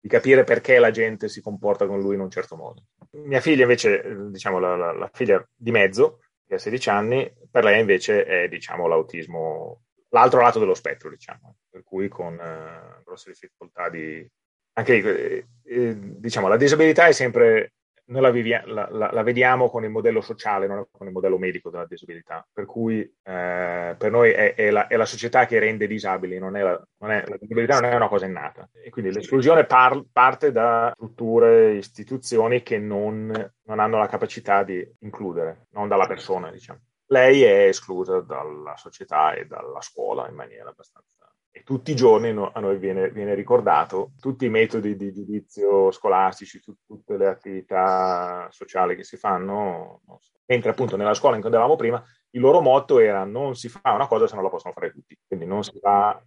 di, 0.00 0.08
capire 0.08 0.42
perché 0.42 0.78
la 0.78 0.90
gente 0.90 1.28
si 1.28 1.42
comporta 1.42 1.86
con 1.86 2.00
lui 2.00 2.14
in 2.14 2.20
un 2.20 2.30
certo 2.30 2.56
modo. 2.56 2.84
Mia 3.10 3.40
figlia 3.40 3.62
invece, 3.62 4.30
diciamo 4.30 4.58
la, 4.58 4.74
la, 4.74 4.92
la 4.92 5.10
figlia 5.12 5.46
di 5.54 5.70
mezzo, 5.70 6.20
che 6.46 6.54
ha 6.54 6.58
16 6.58 6.88
anni, 6.88 7.30
per 7.50 7.62
lei 7.62 7.78
invece 7.80 8.24
è 8.24 8.48
diciamo 8.48 8.86
l'autismo, 8.86 9.82
l'altro 10.08 10.40
lato 10.40 10.58
dello 10.58 10.74
spettro, 10.74 11.10
diciamo, 11.10 11.56
per 11.68 11.82
cui 11.84 12.08
con 12.08 12.40
eh, 12.40 13.02
grosse 13.04 13.32
difficoltà 13.32 13.90
di, 13.90 14.26
anche 14.72 14.96
eh, 14.96 15.46
eh, 15.70 15.96
diciamo, 15.96 16.48
la 16.48 16.56
disabilità 16.56 17.06
è 17.06 17.12
sempre, 17.12 17.74
noi 18.06 18.22
la, 18.22 18.30
vivia, 18.30 18.62
la, 18.66 18.88
la, 18.90 19.10
la, 19.12 19.22
vediamo 19.22 19.70
con 19.70 19.84
il 19.84 19.90
modello 19.90 20.20
sociale, 20.20 20.66
non 20.66 20.86
con 20.90 21.06
il 21.06 21.12
modello 21.12 21.38
medico 21.38 21.70
della 21.70 21.86
disabilità, 21.86 22.46
per 22.52 22.66
cui 22.66 23.00
eh, 23.00 23.94
per 23.96 24.10
noi 24.10 24.32
è, 24.32 24.54
è, 24.54 24.72
è, 24.88 24.96
la, 24.96 25.04
società 25.04 25.46
che 25.46 25.60
rende 25.60 25.86
disabili, 25.86 26.38
non 26.38 26.56
è 26.56 26.62
la, 26.62 26.82
non 26.98 27.10
la 27.10 27.36
disabilità 27.38 27.78
non 27.78 27.90
è 27.90 27.94
una 27.94 28.08
cosa 28.08 28.26
innata. 28.26 28.68
E 28.82 28.90
quindi 28.90 29.12
l'esclusione 29.12 29.64
par, 29.64 30.02
parte 30.10 30.50
da 30.50 30.90
strutture, 30.94 31.74
istituzioni 31.74 32.62
che 32.62 32.78
non, 32.78 33.26
non 33.62 33.78
hanno 33.78 33.98
la 33.98 34.08
capacità 34.08 34.64
di 34.64 34.84
includere, 35.00 35.66
non 35.70 35.88
dalla 35.88 36.06
persona, 36.06 36.50
diciamo. 36.50 36.80
Lei 37.06 37.42
è 37.42 37.66
esclusa 37.66 38.20
dalla 38.20 38.76
società 38.76 39.34
e 39.34 39.44
dalla 39.46 39.80
scuola 39.80 40.28
in 40.28 40.34
maniera 40.36 40.70
abbastanza 40.70 41.29
e 41.52 41.62
tutti 41.64 41.90
i 41.90 41.96
giorni 41.96 42.32
no, 42.32 42.50
a 42.52 42.60
noi 42.60 42.78
viene, 42.78 43.10
viene, 43.10 43.34
ricordato 43.34 44.12
tutti 44.20 44.44
i 44.44 44.50
metodi 44.50 44.96
di 44.96 45.12
giudizio 45.12 45.90
scolastici, 45.90 46.60
tu, 46.60 46.74
tutte 46.86 47.16
le 47.16 47.26
attività 47.26 48.48
sociali 48.50 48.94
che 48.94 49.02
si 49.02 49.16
fanno, 49.16 50.02
so. 50.20 50.38
mentre 50.46 50.70
appunto 50.70 50.96
nella 50.96 51.14
scuola 51.14 51.34
in 51.34 51.42
cui 51.42 51.50
andavamo 51.50 51.76
prima 51.76 52.02
il 52.30 52.40
loro 52.40 52.60
motto 52.60 53.00
era 53.00 53.24
non 53.24 53.56
si 53.56 53.68
fa 53.68 53.80
una 53.92 54.06
cosa 54.06 54.28
se 54.28 54.34
non 54.34 54.44
la 54.44 54.50
possono 54.50 54.72
fare 54.72 54.92
tutti, 54.92 55.18
quindi 55.26 55.46
non 55.46 55.64
si 55.64 55.78
va 55.80 56.22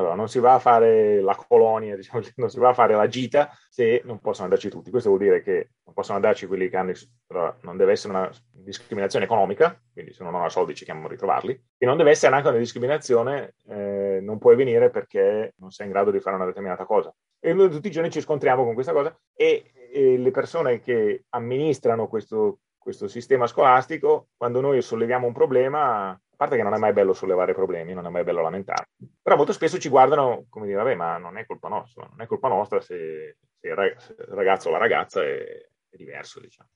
allora, 0.00 0.14
non 0.14 0.28
si 0.28 0.38
va 0.38 0.54
a 0.54 0.58
fare 0.58 1.20
la 1.20 1.34
colonia, 1.34 1.94
diciamo, 1.96 2.22
non 2.36 2.50
si 2.50 2.58
va 2.58 2.70
a 2.70 2.74
fare 2.74 2.94
la 2.94 3.06
gita 3.06 3.50
se 3.68 4.02
non 4.04 4.18
possono 4.18 4.44
andarci 4.44 4.68
tutti. 4.68 4.90
Questo 4.90 5.10
vuol 5.10 5.22
dire 5.22 5.42
che 5.42 5.70
non 5.84 5.94
possono 5.94 6.16
andarci 6.16 6.46
quelli 6.46 6.68
che 6.68 6.76
hanno, 6.76 6.92
allora, 7.28 7.56
non 7.62 7.76
deve 7.76 7.92
essere 7.92 8.12
una 8.12 8.30
discriminazione 8.50 9.24
economica, 9.24 9.78
quindi 9.92 10.12
se 10.12 10.24
non 10.24 10.34
hanno 10.34 10.48
soldi 10.48 10.74
ci 10.74 10.84
chiamano 10.84 11.06
a 11.06 11.10
ritrovarli, 11.10 11.64
e 11.78 11.86
non 11.86 11.96
deve 11.96 12.10
essere 12.10 12.30
neanche 12.30 12.48
una 12.48 12.58
discriminazione, 12.58 13.54
eh, 13.68 14.18
non 14.22 14.38
puoi 14.38 14.56
venire 14.56 14.90
perché 14.90 15.54
non 15.58 15.70
sei 15.70 15.86
in 15.86 15.92
grado 15.92 16.10
di 16.10 16.20
fare 16.20 16.36
una 16.36 16.46
determinata 16.46 16.84
cosa. 16.84 17.14
E 17.38 17.52
noi 17.52 17.70
tutti 17.70 17.88
i 17.88 17.90
giorni 17.90 18.10
ci 18.10 18.20
scontriamo 18.20 18.64
con 18.64 18.74
questa 18.74 18.92
cosa 18.92 19.16
e, 19.34 19.70
e 19.92 20.18
le 20.18 20.30
persone 20.30 20.80
che 20.80 21.24
amministrano 21.30 22.06
questo, 22.08 22.58
questo 22.76 23.08
sistema 23.08 23.46
scolastico, 23.46 24.28
quando 24.36 24.60
noi 24.60 24.82
solleviamo 24.82 25.26
un 25.26 25.32
problema, 25.32 26.18
parte 26.40 26.56
che 26.56 26.62
non 26.62 26.72
è 26.72 26.78
mai 26.78 26.94
bello 26.94 27.12
sollevare 27.12 27.52
problemi, 27.52 27.92
non 27.92 28.06
è 28.06 28.08
mai 28.08 28.24
bello 28.24 28.40
lamentare, 28.40 28.88
però 29.20 29.36
molto 29.36 29.52
spesso 29.52 29.78
ci 29.78 29.90
guardano 29.90 30.46
come 30.48 30.64
dire, 30.64 30.78
vabbè, 30.78 30.94
ma 30.94 31.18
non 31.18 31.36
è 31.36 31.44
colpa 31.44 31.68
nostra, 31.68 32.06
non 32.08 32.22
è 32.22 32.26
colpa 32.26 32.48
nostra 32.48 32.80
se, 32.80 33.36
se 33.60 33.68
il 33.68 33.74
ragazzo 34.30 34.70
o 34.70 34.72
la 34.72 34.78
ragazza 34.78 35.22
è, 35.22 35.42
è 35.90 35.96
diverso, 35.96 36.40
diciamo. 36.40 36.70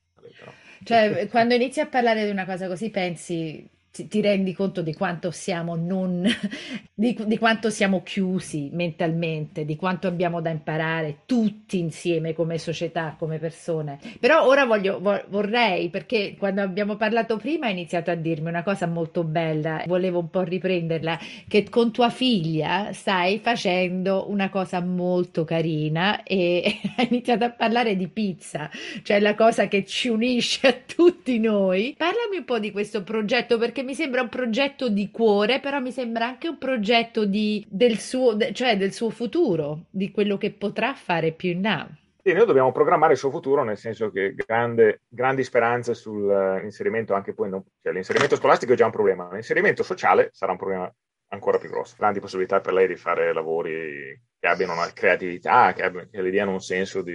Cioè, 0.83 1.27
quando 1.29 1.55
inizi 1.55 1.79
a 1.79 1.87
parlare 1.87 2.25
di 2.25 2.29
una 2.29 2.45
cosa 2.45 2.67
così 2.67 2.91
pensi, 2.91 3.67
ti 4.03 4.21
rendi 4.21 4.53
conto 4.53 4.81
di 4.81 4.93
quanto 4.93 5.31
siamo 5.31 5.75
non, 5.75 6.27
di, 6.93 7.17
di, 7.25 7.37
quanto 7.37 7.69
siamo 7.69 8.03
chiusi 8.03 8.69
mentalmente, 8.73 9.63
di 9.63 9.75
quanto 9.77 10.07
abbiamo 10.07 10.41
da 10.41 10.49
imparare 10.49 11.19
tutti 11.25 11.79
insieme 11.79 12.33
come 12.33 12.57
società, 12.57 13.15
come 13.17 13.39
persone. 13.39 13.99
Però 14.19 14.45
ora 14.45 14.65
voglio, 14.65 14.99
vorrei, 14.99 15.89
perché 15.89 16.35
quando 16.37 16.61
abbiamo 16.61 16.97
parlato 16.97 17.37
prima 17.37 17.67
hai 17.67 17.71
iniziato 17.71 18.11
a 18.11 18.15
dirmi 18.15 18.49
una 18.49 18.63
cosa 18.63 18.85
molto 18.85 19.23
bella, 19.23 19.83
volevo 19.87 20.19
un 20.19 20.29
po' 20.29 20.41
riprenderla, 20.41 21.17
che 21.47 21.69
con 21.69 21.91
tua 21.91 22.09
figlia 22.09 22.91
stai 22.91 23.39
facendo 23.39 24.29
una 24.29 24.49
cosa 24.49 24.81
molto 24.81 25.45
carina 25.45 26.23
e 26.23 26.79
hai 26.97 27.07
iniziato 27.09 27.45
a 27.45 27.51
parlare 27.51 27.95
di 27.95 28.07
pizza, 28.09 28.69
cioè 29.03 29.19
la 29.21 29.35
cosa 29.35 29.67
che 29.67 29.85
ci 29.85 30.09
unisce 30.09 30.67
a 30.67 30.75
tutti 30.85 31.39
noi. 31.39 31.95
Parlami 31.97 32.37
un 32.37 32.45
po' 32.45 32.59
di 32.59 32.71
questo 32.71 33.03
progetto 33.03 33.57
perché 33.57 33.83
mi 33.85 33.93
sembra 33.93 34.21
un 34.21 34.29
progetto 34.29 34.89
di 34.89 35.11
cuore, 35.11 35.59
però 35.59 35.79
mi 35.79 35.91
sembra 35.91 36.25
anche 36.25 36.49
un 36.49 36.57
progetto 36.57 37.25
di, 37.25 37.65
del, 37.69 37.99
suo, 37.99 38.37
cioè 38.51 38.77
del 38.77 38.91
suo 38.91 39.09
futuro, 39.09 39.85
di 39.89 40.11
quello 40.11 40.37
che 40.37 40.51
potrà 40.51 40.93
fare 40.93 41.31
più 41.31 41.51
in 41.51 41.61
là. 41.61 41.87
Sì, 42.21 42.33
noi 42.33 42.47
dobbiamo 42.47 42.71
programmare 42.71 43.13
il 43.13 43.19
suo 43.19 43.29
futuro, 43.29 43.63
nel 43.63 43.77
senso 43.77 44.09
che 44.09 44.33
grande, 44.33 45.01
grandi 45.07 45.43
speranze 45.43 45.93
sull'inserimento 45.93 47.13
anche 47.13 47.35
poi, 47.35 47.49
non, 47.49 47.63
cioè 47.81 47.93
l'inserimento 47.93 48.35
scolastico 48.35 48.73
è 48.73 48.75
già 48.75 48.85
un 48.85 48.91
problema, 48.91 49.29
l'inserimento 49.31 49.83
sociale 49.83 50.29
sarà 50.33 50.51
un 50.51 50.57
problema 50.57 50.91
ancora 51.29 51.59
più 51.59 51.69
grosso. 51.69 51.95
Grandi 51.97 52.19
possibilità 52.19 52.61
per 52.61 52.73
lei 52.73 52.87
di 52.87 52.95
fare 52.95 53.31
lavori 53.31 54.19
che 54.39 54.47
abbiano 54.47 54.73
una 54.73 54.91
creatività, 54.91 55.73
che, 55.73 55.83
abbiano, 55.83 56.07
che 56.09 56.21
le 56.21 56.31
diano 56.31 56.51
un 56.51 56.61
senso 56.61 57.03
di 57.03 57.13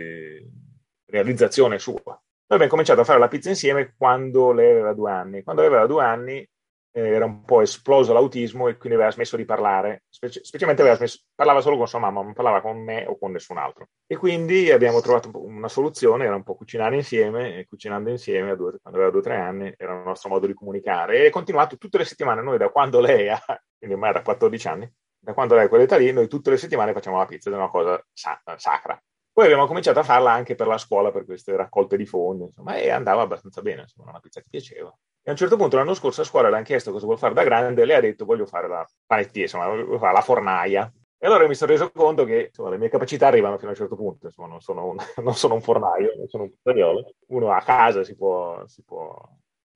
realizzazione 1.06 1.80
sua. 1.80 2.00
Noi 2.04 2.59
abbiamo 2.59 2.68
cominciato 2.68 3.00
a 3.00 3.04
fare 3.04 3.18
la 3.18 3.28
pizza 3.28 3.48
insieme 3.48 3.94
quando 3.96 4.52
lei 4.52 4.70
aveva 4.70 4.92
due 4.92 5.11
anni. 5.11 5.42
Quando 5.42 5.62
lei 5.62 5.70
aveva 5.70 5.87
due 5.87 6.04
anni 6.04 6.38
eh, 6.38 6.50
era 6.92 7.24
un 7.24 7.44
po' 7.44 7.61
esploso 7.61 8.12
l'autismo 8.12 8.68
e 8.68 8.76
quindi 8.76 8.96
aveva 8.96 9.12
smesso 9.12 9.37
di 9.37 9.44
parlare, 9.44 10.05
specie, 10.09 10.42
specialmente 10.42 10.83
aveva 10.83 10.96
smesso, 10.96 11.20
parlava 11.35 11.61
solo 11.61 11.76
con 11.76 11.87
sua 11.87 11.98
mamma, 11.98 12.22
non 12.22 12.33
parlava 12.33 12.61
con 12.61 12.83
me 12.83 13.07
o 13.07 13.16
con 13.18 13.33
nessun 13.33 13.59
altro. 13.59 13.88
E 14.07 14.16
quindi 14.16 14.70
abbiamo 14.70 15.00
trovato 15.00 15.31
una 15.35 15.68
soluzione, 15.68 16.24
era 16.24 16.35
un 16.35 16.42
po' 16.42 16.57
cucinare 16.57 16.96
insieme, 16.96 17.59
e 17.59 17.66
cucinando 17.66 18.11
insieme 18.11 18.57
due, 18.57 18.79
quando 18.81 18.98
aveva 18.98 19.11
due 19.11 19.20
o 19.20 19.24
tre 19.24 19.37
anni 19.37 19.72
era 19.76 19.96
il 19.96 20.03
nostro 20.05 20.29
modo 20.31 20.46
di 20.46 20.55
comunicare 20.55 21.18
e 21.18 21.26
è 21.26 21.31
continuato 21.31 21.76
tutte 21.76 21.98
le 21.98 22.05
settimane, 22.05 22.42
noi 22.42 22.59
da 22.59 22.70
quando 22.70 23.00
lei 23.00 23.29
ha, 23.29 23.40
quindi 23.79 23.94
ormai 23.94 24.11
era 24.11 24.22
14 24.22 24.68
anni, 24.68 24.92
da 25.18 25.33
quando 25.35 25.55
lei 25.55 25.66
è 25.66 25.68
quell'età 25.68 25.96
lì, 25.96 26.12
noi 26.12 26.29
tutte 26.29 26.50
le 26.50 26.57
settimane 26.57 26.92
facciamo 26.92 27.18
la 27.18 27.26
pizza, 27.26 27.50
è 27.50 27.55
una 27.55 27.68
cosa 27.68 28.03
sa- 28.12 28.40
sacra. 28.57 29.00
Poi 29.40 29.48
abbiamo 29.48 29.66
cominciato 29.66 30.00
a 30.00 30.03
farla 30.03 30.33
anche 30.33 30.55
per 30.55 30.66
la 30.66 30.76
scuola, 30.76 31.11
per 31.11 31.24
queste 31.24 31.57
raccolte 31.57 31.96
di 31.96 32.05
fondi, 32.05 32.44
insomma, 32.44 32.74
e 32.74 32.90
andava 32.90 33.22
abbastanza 33.22 33.62
bene, 33.62 33.81
insomma, 33.81 34.11
una 34.11 34.20
pizza 34.20 34.42
che 34.42 34.48
piaceva. 34.50 34.90
E 35.22 35.29
a 35.29 35.31
un 35.31 35.37
certo 35.38 35.57
punto 35.57 35.76
l'anno 35.76 35.94
scorso 35.94 36.20
a 36.20 36.24
scuola 36.24 36.50
le 36.50 36.57
hanno 36.57 36.64
chiesto 36.66 36.92
cosa 36.92 37.07
vuol 37.07 37.16
fare 37.16 37.33
da 37.33 37.42
grande 37.42 37.81
e 37.81 37.85
lei 37.87 37.96
ha 37.96 38.00
detto 38.03 38.26
voglio 38.26 38.44
fare 38.44 38.68
la 38.68 38.87
panettiera, 39.07 39.44
insomma, 39.44 39.66
voglio 39.68 39.96
fare 39.96 40.12
la 40.12 40.20
fornaia. 40.20 40.92
E 41.16 41.26
allora 41.26 41.48
mi 41.48 41.55
sono 41.55 41.70
reso 41.70 41.90
conto 41.90 42.24
che 42.24 42.48
insomma, 42.48 42.68
le 42.68 42.76
mie 42.76 42.90
capacità 42.90 43.29
arrivano 43.29 43.57
fino 43.57 43.68
a 43.68 43.70
un 43.70 43.79
certo 43.79 43.96
punto, 43.96 44.26
insomma, 44.26 44.48
non, 44.48 44.61
sono 44.61 44.85
un, 44.88 44.96
non 45.24 45.35
sono 45.35 45.55
un 45.55 45.62
fornaio, 45.62 46.12
non 46.18 46.29
sono 46.29 46.42
un 46.42 46.50
pizzaiolo. 46.50 47.14
Uno 47.29 47.50
a 47.50 47.62
casa 47.62 48.05
si 48.05 48.14
può, 48.14 48.62
si 48.66 48.83
può 48.85 49.18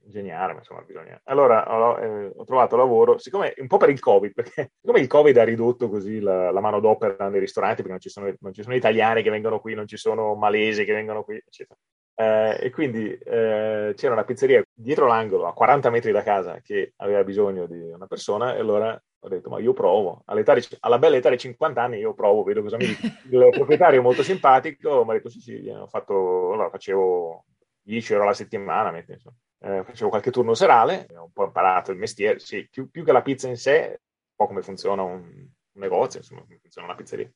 ingegnare, 0.04 0.52
ma 0.52 0.58
insomma 0.58 0.82
bisogna... 0.82 1.20
Allora 1.24 1.64
ho, 1.72 1.98
eh, 1.98 2.32
ho, 2.34 2.44
trovato 2.44 2.76
lavoro, 2.76 3.18
siccome 3.18 3.54
un 3.58 3.66
po' 3.66 3.76
per 3.76 3.90
il 3.90 4.00
Covid, 4.00 4.32
perché 4.34 4.72
siccome 4.80 5.00
il 5.00 5.06
Covid 5.06 5.36
ha 5.36 5.44
ridotto 5.44 5.88
così 5.88 6.20
la, 6.20 6.50
la 6.50 6.60
manodopera 6.60 7.28
nei 7.28 7.40
ristoranti, 7.40 7.76
perché 7.76 7.90
non 7.90 8.00
ci, 8.00 8.10
sono, 8.10 8.32
non 8.40 8.52
ci, 8.52 8.62
sono, 8.62 8.74
italiani 8.74 9.22
che 9.22 9.30
vengono 9.30 9.60
qui, 9.60 9.74
non 9.74 9.86
ci 9.86 9.96
sono 9.96 10.34
malesi 10.34 10.84
che 10.84 10.92
vengono 10.92 11.24
qui, 11.24 11.36
eccetera. 11.36 11.78
Eh, 12.16 12.58
e 12.66 12.70
quindi 12.70 13.10
eh, 13.12 13.92
c'era 13.96 14.12
una 14.12 14.24
pizzeria 14.24 14.62
dietro 14.72 15.06
l'angolo, 15.06 15.46
a 15.46 15.52
40 15.52 15.90
metri 15.90 16.12
da 16.12 16.22
casa, 16.22 16.60
che 16.62 16.92
aveva 16.96 17.24
bisogno 17.24 17.66
di 17.66 17.78
una 17.78 18.06
persona, 18.06 18.54
e 18.54 18.60
allora 18.60 19.00
ho 19.24 19.28
detto, 19.28 19.48
ma 19.48 19.58
io 19.58 19.72
provo. 19.72 20.22
All'età 20.26 20.54
di, 20.54 20.62
alla 20.80 20.98
bella 20.98 21.16
età 21.16 21.30
di 21.30 21.38
50 21.38 21.82
anni 21.82 21.98
io 21.98 22.14
provo, 22.14 22.44
vedo 22.44 22.62
cosa 22.62 22.76
mi 22.76 22.86
dice. 22.86 23.20
Il 23.30 23.48
proprietario 23.50 24.00
è 24.00 24.02
molto 24.02 24.22
simpatico, 24.22 25.04
mi 25.04 25.10
ha 25.10 25.14
detto 25.14 25.28
sì, 25.28 25.40
sì, 25.40 25.68
ho 25.68 25.86
fatto, 25.88 26.52
allora 26.52 26.70
facevo 26.70 27.44
10 27.82 28.12
euro 28.12 28.24
alla 28.24 28.34
settimana, 28.34 28.96
insomma 28.96 29.34
eh, 29.64 29.82
facevo 29.82 30.10
qualche 30.10 30.30
turno 30.30 30.52
serale, 30.52 31.06
ho 31.16 31.24
un 31.24 31.32
po' 31.32 31.44
imparato 31.44 31.90
il 31.90 31.96
mestiere, 31.96 32.38
sì, 32.38 32.68
più, 32.68 32.90
più, 32.90 33.02
che 33.02 33.12
la 33.12 33.22
pizza 33.22 33.48
in 33.48 33.56
sé, 33.56 33.88
un 33.88 34.34
po' 34.36 34.46
come 34.46 34.60
funziona 34.60 35.02
un, 35.02 35.22
un 35.22 35.80
negozio, 35.80 36.20
insomma, 36.20 36.42
come 36.42 36.58
funziona 36.60 36.88
una 36.88 36.96
pizzeria. 36.96 37.30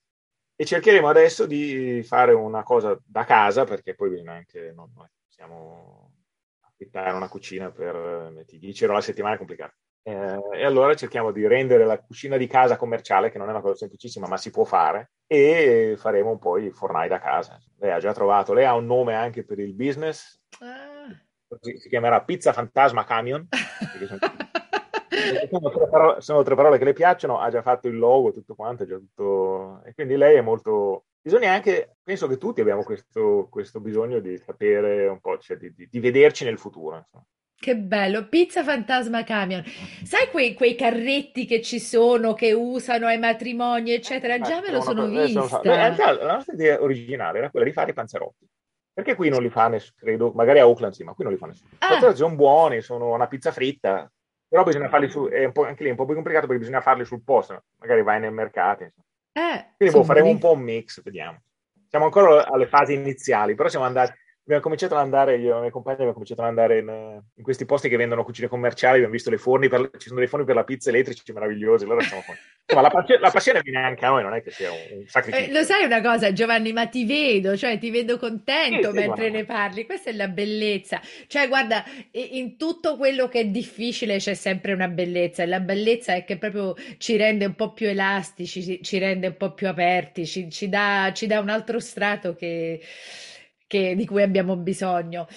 E 0.55 0.65
cercheremo 0.65 1.09
adesso 1.09 1.47
di 1.47 2.03
fare 2.03 2.33
una 2.33 2.63
cosa 2.63 2.99
da 3.03 3.25
casa, 3.25 3.65
perché 3.65 3.95
poi 3.95 4.11
bisogna 4.11 4.33
anche, 4.33 4.73
non, 4.75 4.91
non 4.95 5.09
possiamo 5.25 6.13
affittare 6.61 7.13
una 7.13 7.29
cucina 7.29 7.71
per 7.71 8.45
10 8.45 8.83
euro 8.83 8.95
alla 8.95 9.03
settimana, 9.03 9.35
è 9.35 9.39
complicato. 9.39 9.77
Eh, 10.03 10.39
e 10.55 10.65
allora 10.65 10.95
cerchiamo 10.95 11.33
di 11.33 11.47
rendere 11.47 11.85
la 11.87 11.99
cucina 11.99 12.37
di 12.37 12.47
casa 12.47 12.77
commerciale, 12.77 13.31
che 13.31 13.39
non 13.39 13.49
è 13.49 13.53
una 13.53 13.61
cosa 13.63 13.77
semplicissima, 13.77 14.27
ma 14.27 14.37
si 14.37 14.51
può 14.51 14.65
fare, 14.65 15.13
e 15.27 15.95
faremo 15.97 16.31
un 16.31 16.39
po' 16.39 16.59
i 16.59 16.71
fornai 16.73 17.09
da 17.09 17.21
casa. 17.21 17.59
Lei 17.79 17.93
ha 17.93 18.01
già 18.01 18.13
trovato, 18.13 18.53
lei 18.53 18.67
ha 18.67 18.75
un 18.75 18.85
nome 18.85 19.15
anche 19.15 19.45
per 19.45 19.61
il 19.61 19.75
business. 19.75 20.39
Ah 20.61 20.88
si 21.61 21.89
chiamerà 21.89 22.23
Pizza 22.23 22.53
Fantasma 22.53 23.05
Camion. 23.05 23.49
sono, 25.51 25.71
tre 25.71 25.89
parole, 25.89 26.21
sono, 26.21 26.43
tre 26.43 26.55
parole, 26.55 26.79
che 26.79 26.85
le 26.85 26.93
piacciono, 26.93 27.39
ha 27.39 27.51
già 27.51 27.63
fatto 27.63 27.89
il 27.89 27.97
logo, 27.97 28.33
tutto 28.33 28.55
quanto, 28.55 28.87
tutto... 28.87 29.83
e 29.85 29.95
quindi 29.95 30.17
lei 30.17 30.37
è 30.37 30.41
molto... 30.41 31.05
Bisogna 31.21 31.53
anche, 31.53 31.97
penso 32.03 32.27
che 32.27 32.39
tutti 32.39 32.61
abbiamo 32.61 32.85
questo, 32.85 33.49
questo 33.51 33.81
bisogno 33.81 34.21
di 34.21 34.39
sapere 34.39 35.09
un 35.09 35.21
po', 35.21 35.37
cioè 35.39 35.57
di, 35.57 35.75
di, 35.75 35.89
di 35.91 36.01
vederci 36.01 36.45
nel 36.45 36.59
futuro. 36.59 36.97
Insomma. 36.97 37.25
Che 37.61 37.77
bello, 37.77 38.29
Pizza 38.29 38.63
Fantasma 38.63 39.25
Camion. 39.25 39.65
Sai 40.05 40.31
quei, 40.31 40.55
quei, 40.55 40.77
carretti 40.77 41.45
che 41.45 41.61
ci 41.61 41.81
sono, 41.81 42.33
che 42.33 42.53
usano 42.53 43.07
ai 43.07 43.19
matrimoni, 43.19 43.91
eccetera? 43.91 44.39
Già 44.39 44.61
me 44.61 44.71
lo 44.71 44.81
sono 44.81 45.09
vista. 45.09 45.61
la 45.65 46.35
nostra 46.35 46.53
idea 46.53 46.81
originale 46.81 47.39
era 47.39 47.51
quella 47.51 47.67
di 47.67 47.73
fare 47.73 47.91
i 47.91 47.95
panzerotti. 47.95 48.49
Perché 48.99 49.15
qui 49.15 49.29
non 49.29 49.43
li 49.43 49.49
fa 49.49 49.69
nessuno, 49.69 49.97
credo, 49.97 50.33
magari 50.35 50.59
a 50.59 50.67
Oakland 50.67 50.93
sì, 50.93 51.05
ma 51.05 51.13
qui 51.13 51.23
non 51.23 51.33
li 51.33 51.39
fa 51.39 51.47
nessuno. 51.47 51.71
Ah. 51.79 52.13
Sono 52.17 52.35
buoni, 52.35 52.81
sono 52.81 53.15
una 53.15 53.29
pizza 53.29 53.53
fritta, 53.53 54.11
però 54.49 54.65
bisogna 54.65 54.89
farli 54.89 55.09
su, 55.09 55.29
è 55.29 55.45
un 55.45 55.53
po', 55.53 55.67
anche 55.67 55.85
lì 55.85 55.89
è 55.91 55.93
un 55.93 55.97
po' 55.97 56.05
più 56.05 56.15
complicato 56.15 56.49
perché 56.49 56.63
bisogna 56.63 56.81
farli 56.81 57.05
sul 57.05 57.23
posto, 57.23 57.63
magari 57.77 58.03
vai 58.03 58.19
nel 58.19 58.33
mercato. 58.33 58.83
Eh, 58.83 59.67
Quindi 59.77 59.95
boh, 59.95 60.03
faremo 60.03 60.31
un 60.31 60.41
po' 60.41 60.51
un 60.51 60.63
mix, 60.63 61.01
vediamo. 61.01 61.41
Siamo 61.87 62.07
ancora 62.07 62.49
alle 62.49 62.67
fasi 62.67 62.95
iniziali, 62.95 63.55
però 63.55 63.69
siamo 63.69 63.85
andati, 63.85 64.15
abbiamo 64.49 64.63
cominciato 64.63 64.95
ad 64.95 65.03
andare, 65.03 65.37
io 65.37 65.51
e 65.51 65.55
la 65.55 65.61
mia 65.61 65.71
compagna 65.71 65.97
abbiamo 65.97 66.15
cominciato 66.15 66.41
ad 66.41 66.49
andare 66.49 66.79
in, 66.79 67.21
in, 67.35 67.43
questi 67.43 67.67
posti 67.67 67.91
che 67.91 67.99
vendono 67.99 68.25
cucine 68.25 68.49
commerciali, 68.49 68.95
abbiamo 68.95 69.13
visto 69.13 69.29
le 69.29 69.37
forni, 69.37 69.69
per, 69.69 69.91
ci 69.99 70.09
sono 70.09 70.21
dei 70.21 70.29
forni 70.29 70.47
per 70.47 70.55
la 70.55 70.65
pizza 70.65 70.89
elettrici 70.89 71.31
meravigliosi, 71.33 71.85
allora 71.85 72.01
siamo 72.01 72.23
con... 72.25 72.35
Ma 72.75 72.83
la, 72.83 72.91
passione, 72.91 73.21
la 73.21 73.31
passione 73.31 73.61
viene 73.63 73.79
anche 73.79 74.05
a 74.05 74.11
noi, 74.11 74.23
non 74.23 74.35
è 74.35 74.43
che 74.43 74.51
sia 74.51 74.71
un, 74.71 74.99
un 74.99 75.07
sacrificio. 75.07 75.49
Eh, 75.49 75.53
lo 75.53 75.63
sai 75.63 75.85
una 75.85 76.03
cosa, 76.03 76.33
Giovanni, 76.35 76.73
ma 76.75 76.87
ti 76.87 77.07
vedo, 77.07 77.57
cioè 77.57 77.79
ti 77.79 77.91
vedo 77.91 78.19
contento 78.19 78.91
sì, 78.91 78.99
sì, 78.99 79.07
mentre 79.07 79.31
guarda. 79.31 79.39
ne 79.39 79.45
parli. 79.45 79.87
Questa 79.87 80.11
è 80.11 80.13
la 80.13 80.29
bellezza. 80.29 81.01
Cioè, 81.29 81.49
guarda, 81.49 81.83
in 82.11 82.59
tutto 82.59 82.99
quello 82.99 83.27
che 83.29 83.41
è 83.41 83.47
difficile 83.47 84.19
c'è 84.19 84.35
sempre 84.35 84.75
una 84.75 84.89
bellezza. 84.89 85.45
E 85.45 85.47
la 85.47 85.61
bellezza 85.61 86.13
è 86.13 86.25
che 86.25 86.37
proprio 86.37 86.75
ci 86.99 87.17
rende 87.17 87.47
un 87.47 87.55
po' 87.55 87.73
più 87.73 87.87
elastici, 87.89 88.83
ci, 88.83 88.99
rende 88.99 89.29
un 89.29 89.37
po' 89.39 89.55
più 89.55 89.67
aperti, 89.67 90.27
ci, 90.27 90.51
ci, 90.51 90.69
dà, 90.69 91.11
ci 91.15 91.27
dà 91.27 91.41
un 91.41 91.49
altro 91.49 91.81
strato 91.81 92.35
che 92.35 92.83
che, 93.69 93.95
di 93.95 94.07
cui 94.07 94.23
abbiamo 94.23 94.57
bisogno. 94.57 95.29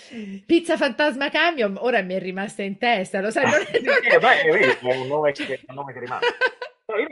Pizza 0.47 0.77
Fantasma 0.77 1.29
Camion, 1.29 1.77
ora 1.77 2.01
mi 2.01 2.15
è 2.15 2.19
rimasta 2.19 2.63
in 2.63 2.79
testa, 2.79 3.21
lo 3.21 3.29
sai? 3.29 3.43
Non 3.43 3.53
è, 3.53 3.79
non 3.81 3.93
è... 4.01 4.15
Eh, 4.15 4.19
vai, 4.19 4.39
è 4.39 4.97
un 4.97 5.07
nome 5.07 5.33
che, 5.33 5.61
un 5.67 5.75
nome 5.75 5.93
che 5.93 5.99
rimane. 5.99 6.25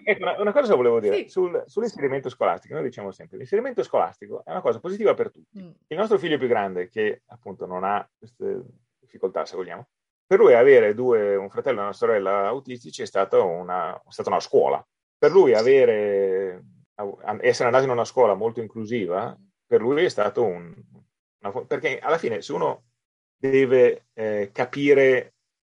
Ecco, 0.03 0.23
una, 0.23 0.41
una, 0.41 0.51
cosa 0.51 0.75
volevo 0.75 0.99
dire 0.99 1.15
sì. 1.15 1.29
Sul, 1.29 1.63
sull'inserimento 1.65 2.29
scolastico. 2.29 2.73
Noi 2.73 2.83
diciamo 2.83 3.11
sempre: 3.11 3.37
l'inserimento 3.37 3.83
scolastico 3.83 4.43
è 4.43 4.51
una 4.51 4.61
cosa 4.61 4.79
positiva 4.79 5.13
per 5.13 5.31
tutti. 5.31 5.61
Mm. 5.61 5.69
Il 5.87 5.97
nostro 5.97 6.17
figlio 6.17 6.37
più 6.37 6.47
grande, 6.47 6.89
che 6.89 7.21
appunto 7.27 7.65
non 7.65 7.83
ha 7.83 8.05
queste 8.17 8.61
difficoltà, 8.99 9.45
se 9.45 9.55
vogliamo, 9.55 9.87
per 10.25 10.39
lui 10.39 10.53
avere 10.53 10.93
due, 10.93 11.35
un 11.35 11.49
fratello 11.49 11.79
e 11.79 11.83
una 11.83 11.93
sorella 11.93 12.47
autistici 12.47 13.01
è, 13.03 13.05
stato 13.05 13.45
una, 13.45 13.95
è 13.95 14.11
stata 14.11 14.29
una 14.29 14.41
scuola. 14.41 14.85
Per 15.17 15.31
lui 15.31 15.53
avere, 15.53 16.63
essere 17.39 17.65
andato 17.67 17.85
in 17.85 17.91
una 17.91 18.05
scuola 18.05 18.33
molto 18.33 18.59
inclusiva, 18.59 19.35
per 19.65 19.81
lui 19.81 20.03
è 20.03 20.09
stato 20.09 20.43
un, 20.43 20.73
perché 21.67 21.99
alla 21.99 22.17
fine 22.17 22.41
se 22.41 22.53
uno 22.53 22.83
deve 23.37 24.07
eh, 24.13 24.49
capire 24.51 25.35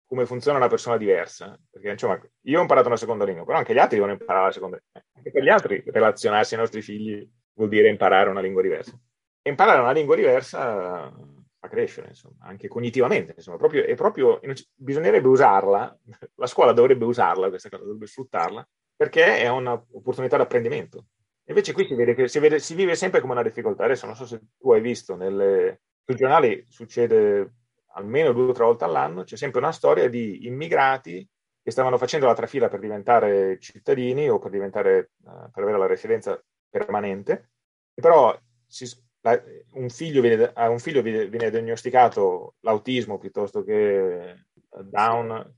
come 0.05 0.25
funziona 0.25 0.57
una 0.57 0.67
persona 0.67 0.97
diversa, 0.97 1.59
perché 1.69 1.89
insomma 1.89 2.19
io 2.41 2.57
ho 2.57 2.61
imparato 2.61 2.87
una 2.87 2.97
seconda 2.97 3.25
lingua, 3.25 3.45
però 3.45 3.57
anche 3.57 3.73
gli 3.73 3.77
altri 3.77 3.97
devono 3.97 4.13
imparare 4.13 4.45
la 4.45 4.51
seconda 4.51 4.77
lingua, 4.77 5.03
anche 5.13 5.31
per 5.31 5.43
gli 5.43 5.49
altri 5.49 5.83
relazionarsi 5.85 6.55
ai 6.55 6.59
nostri 6.61 6.81
figli 6.81 7.29
vuol 7.53 7.69
dire 7.69 7.89
imparare 7.89 8.29
una 8.29 8.41
lingua 8.41 8.61
diversa. 8.61 8.97
E 9.41 9.49
imparare 9.49 9.81
una 9.81 9.91
lingua 9.91 10.15
diversa 10.15 11.13
fa 11.59 11.67
crescere, 11.67 12.07
insomma, 12.07 12.45
anche 12.45 12.67
cognitivamente, 12.67 13.33
insomma, 13.35 13.57
proprio, 13.57 13.83
è 13.83 13.93
proprio, 13.93 14.39
bisognerebbe 14.73 15.27
usarla, 15.27 15.95
la 16.35 16.47
scuola 16.47 16.71
dovrebbe 16.71 17.05
usarla, 17.05 17.49
questa 17.49 17.69
cosa, 17.69 17.83
dovrebbe 17.83 18.07
sfruttarla, 18.07 18.67
perché 18.95 19.37
è 19.39 19.49
un'opportunità 19.49 20.37
d'apprendimento. 20.37 21.05
Invece 21.49 21.73
qui 21.73 21.85
si 21.85 21.95
vede 21.95 22.13
che 22.13 22.27
si, 22.27 22.39
vede, 22.39 22.59
si, 22.59 22.75
vive 22.75 22.95
sempre 22.95 23.21
come 23.21 23.33
una 23.33 23.41
difficoltà. 23.41 23.83
Adesso 23.83 24.05
non 24.05 24.15
so 24.15 24.25
se 24.25 24.39
tu 24.57 24.71
hai 24.71 24.81
visto, 24.81 25.15
nelle, 25.15 25.81
sui 26.05 26.15
giornali 26.15 26.63
succede 26.69 27.53
almeno 27.93 28.33
due 28.33 28.49
o 28.49 28.51
tre 28.51 28.65
volte 28.65 28.83
all'anno, 28.83 29.23
c'è 29.23 29.35
sempre 29.35 29.59
una 29.59 29.71
storia 29.71 30.07
di 30.07 30.45
immigrati 30.45 31.27
che 31.61 31.71
stavano 31.71 31.97
facendo 31.97 32.27
la 32.27 32.35
trafila 32.35 32.69
per 32.69 32.79
diventare 32.79 33.59
cittadini 33.59 34.29
o 34.29 34.37
per, 34.37 34.51
diventare, 34.51 35.11
uh, 35.23 35.49
per 35.51 35.63
avere 35.63 35.77
la 35.79 35.87
residenza 35.87 36.41
permanente, 36.69 37.49
però 37.95 38.39
si, 38.67 38.87
la, 39.21 39.41
un 39.73 39.89
figlio 39.89 40.21
viene, 40.21 40.51
a 40.53 40.69
un 40.69 40.79
figlio 40.79 41.01
viene, 41.01 41.49
diagnosticato 41.49 42.55
l'autismo 42.59 43.17
piuttosto 43.17 43.63
che 43.63 44.45
Down, 44.83 45.55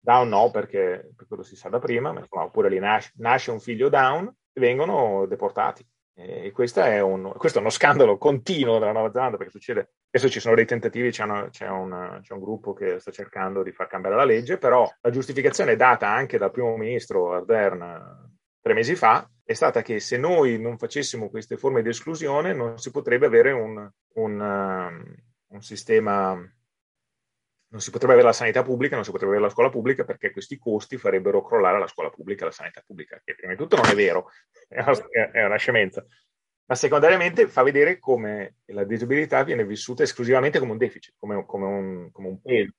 Down 0.00 0.28
no 0.28 0.50
perché 0.50 1.10
per 1.14 1.26
quello 1.28 1.44
si 1.44 1.54
sa 1.54 1.68
da 1.68 1.78
prima, 1.78 2.12
ma 2.12 2.26
oppure 2.28 2.68
lì 2.68 2.80
nasce, 2.80 3.12
nasce 3.16 3.52
un 3.52 3.60
figlio 3.60 3.88
Down 3.88 4.32
vengono 4.58 5.26
deportati. 5.26 5.86
E 6.20 6.50
questo 6.50 6.80
è, 6.82 7.00
un, 7.00 7.32
questo 7.36 7.58
è 7.58 7.60
uno 7.60 7.70
scandalo 7.70 8.18
continuo 8.18 8.80
della 8.80 8.90
Nuova 8.90 9.12
Zelanda 9.12 9.36
perché 9.36 9.52
succede, 9.52 9.92
adesso 10.10 10.28
ci 10.28 10.40
sono 10.40 10.56
dei 10.56 10.66
tentativi, 10.66 11.12
c'è, 11.12 11.22
una, 11.22 11.48
c'è, 11.48 11.68
un, 11.68 12.18
c'è, 12.22 12.32
un, 12.32 12.40
gruppo 12.40 12.72
che 12.72 12.98
sta 12.98 13.12
cercando 13.12 13.62
di 13.62 13.70
far 13.70 13.86
cambiare 13.86 14.16
la 14.16 14.24
legge, 14.24 14.58
però 14.58 14.90
la 15.00 15.10
giustificazione 15.10 15.76
data 15.76 16.08
anche 16.08 16.36
dal 16.36 16.50
primo 16.50 16.76
ministro 16.76 17.34
Ardern 17.34 18.26
tre 18.60 18.74
mesi 18.74 18.96
fa 18.96 19.30
è 19.44 19.52
stata 19.52 19.80
che 19.80 20.00
se 20.00 20.16
noi 20.16 20.58
non 20.58 20.76
facessimo 20.76 21.30
queste 21.30 21.56
forme 21.56 21.82
di 21.82 21.88
esclusione 21.88 22.52
non 22.52 22.78
si 22.78 22.90
potrebbe 22.90 23.26
avere 23.26 23.52
un, 23.52 23.88
un, 24.14 24.40
um, 24.40 25.14
un 25.50 25.62
sistema 25.62 26.36
non 27.70 27.80
si 27.80 27.90
potrebbe 27.90 28.14
avere 28.14 28.28
la 28.28 28.34
sanità 28.34 28.62
pubblica, 28.62 28.94
non 28.94 29.04
si 29.04 29.10
potrebbe 29.10 29.32
avere 29.34 29.48
la 29.48 29.54
scuola 29.54 29.70
pubblica 29.70 30.04
perché 30.04 30.30
questi 30.30 30.58
costi 30.58 30.96
farebbero 30.96 31.44
crollare 31.44 31.78
la 31.78 31.86
scuola 31.86 32.10
pubblica 32.10 32.42
e 32.42 32.46
la 32.46 32.52
sanità 32.52 32.82
pubblica, 32.84 33.20
che 33.22 33.34
prima 33.34 33.52
di 33.52 33.58
tutto 33.58 33.76
non 33.76 33.86
è 33.86 33.94
vero, 33.94 34.30
è 34.68 34.80
una, 34.80 35.30
è 35.32 35.44
una 35.44 35.56
scemenza. 35.56 36.04
Ma 36.64 36.74
secondariamente 36.74 37.48
fa 37.48 37.62
vedere 37.62 37.98
come 37.98 38.56
la 38.66 38.84
disabilità 38.84 39.42
viene 39.42 39.64
vissuta 39.64 40.02
esclusivamente 40.02 40.58
come 40.58 40.72
un 40.72 40.78
deficit, 40.78 41.14
come, 41.18 41.44
come, 41.46 41.64
un, 41.64 42.10
come 42.12 42.28
un, 42.28 42.40
peso. 42.42 42.74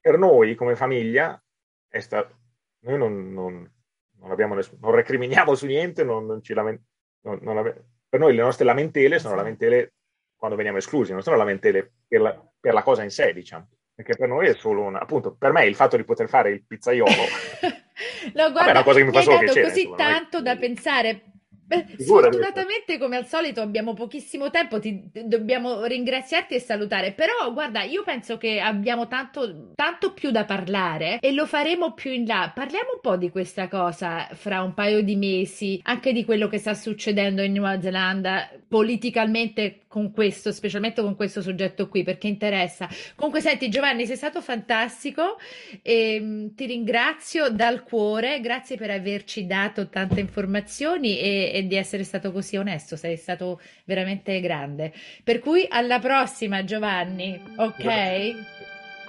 Per 0.00 0.18
noi, 0.18 0.54
come 0.54 0.76
famiglia, 0.76 1.42
è 1.88 2.00
stato, 2.00 2.36
noi 2.80 2.98
non, 2.98 3.32
non, 3.32 3.72
non, 4.18 4.30
abbiamo 4.30 4.54
non 4.54 4.90
recriminiamo 4.92 5.54
su 5.54 5.64
niente, 5.64 6.04
non, 6.04 6.42
ci 6.42 6.52
lament- 6.52 6.82
per 7.20 8.18
noi 8.18 8.34
le 8.34 8.42
nostre 8.42 8.64
lamentele 8.64 9.18
sono 9.18 9.34
lamentele 9.34 9.94
quando 10.36 10.56
veniamo 10.56 10.78
esclusi, 10.78 11.12
non 11.12 11.22
sono 11.22 11.36
lamentele 11.36 11.92
per 12.06 12.20
la, 12.20 12.50
per 12.58 12.74
la 12.74 12.82
cosa 12.82 13.02
in 13.02 13.10
sé, 13.10 13.32
diciamo 13.32 13.66
perché 14.02 14.16
per 14.16 14.28
noi 14.28 14.48
è 14.48 14.54
solo 14.54 14.82
una, 14.82 15.00
appunto, 15.00 15.34
per 15.38 15.52
me 15.52 15.66
il 15.66 15.74
fatto 15.74 15.96
di 15.96 16.04
poter 16.04 16.28
fare 16.28 16.50
il 16.50 16.64
pizzaiolo 16.66 17.10
no, 18.34 18.50
guarda, 18.50 18.52
Vabbè, 18.52 18.66
è 18.66 18.70
una 18.70 18.82
cosa 18.82 18.98
che 18.98 19.04
mi 19.04 19.12
fa 19.12 19.20
solo 19.20 19.38
piacere. 19.38 19.68
così 19.68 19.80
insomma, 19.80 19.96
tanto 19.96 20.42
da 20.42 20.56
pensare 20.56 21.22
Beh, 21.70 21.86
sfortunatamente, 21.98 22.98
come 22.98 23.16
al 23.16 23.26
solito, 23.26 23.60
abbiamo 23.60 23.94
pochissimo 23.94 24.50
tempo, 24.50 24.80
ti, 24.80 25.08
dobbiamo 25.24 25.84
ringraziarti 25.84 26.56
e 26.56 26.58
salutare. 26.58 27.12
Però, 27.12 27.52
guarda, 27.52 27.84
io 27.84 28.02
penso 28.02 28.38
che 28.38 28.58
abbiamo 28.58 29.06
tanto, 29.06 29.70
tanto 29.76 30.12
più 30.12 30.32
da 30.32 30.44
parlare 30.44 31.20
e 31.20 31.30
lo 31.30 31.46
faremo 31.46 31.92
più 31.92 32.10
in 32.10 32.26
là. 32.26 32.50
Parliamo 32.52 32.94
un 32.94 33.00
po' 33.00 33.16
di 33.16 33.30
questa 33.30 33.68
cosa 33.68 34.26
fra 34.32 34.62
un 34.62 34.74
paio 34.74 35.00
di 35.04 35.14
mesi, 35.14 35.80
anche 35.84 36.12
di 36.12 36.24
quello 36.24 36.48
che 36.48 36.58
sta 36.58 36.74
succedendo 36.74 37.40
in 37.40 37.52
Nuova 37.52 37.80
Zelanda 37.80 38.50
politicamente 38.66 39.82
con 39.90 40.12
questo, 40.12 40.52
specialmente 40.52 41.02
con 41.02 41.16
questo 41.16 41.42
soggetto 41.42 41.88
qui, 41.88 42.04
perché 42.04 42.28
interessa. 42.28 42.88
Comunque, 43.16 43.40
senti, 43.40 43.68
Giovanni, 43.68 44.06
sei 44.06 44.14
stato 44.14 44.40
fantastico 44.40 45.36
e 45.82 46.16
um, 46.20 46.54
ti 46.54 46.66
ringrazio 46.66 47.48
dal 47.50 47.82
cuore. 47.82 48.38
Grazie 48.38 48.76
per 48.76 48.90
averci 48.90 49.46
dato 49.46 49.88
tante 49.88 50.20
informazioni 50.20 51.18
e, 51.18 51.50
e 51.52 51.66
di 51.66 51.74
essere 51.74 52.04
stato 52.04 52.30
così 52.30 52.56
onesto, 52.56 52.94
sei 52.94 53.16
stato 53.16 53.60
veramente 53.84 54.38
grande. 54.38 54.92
Per 55.24 55.40
cui 55.40 55.66
alla 55.68 55.98
prossima 55.98 56.62
Giovanni, 56.62 57.42
ok? 57.56 58.34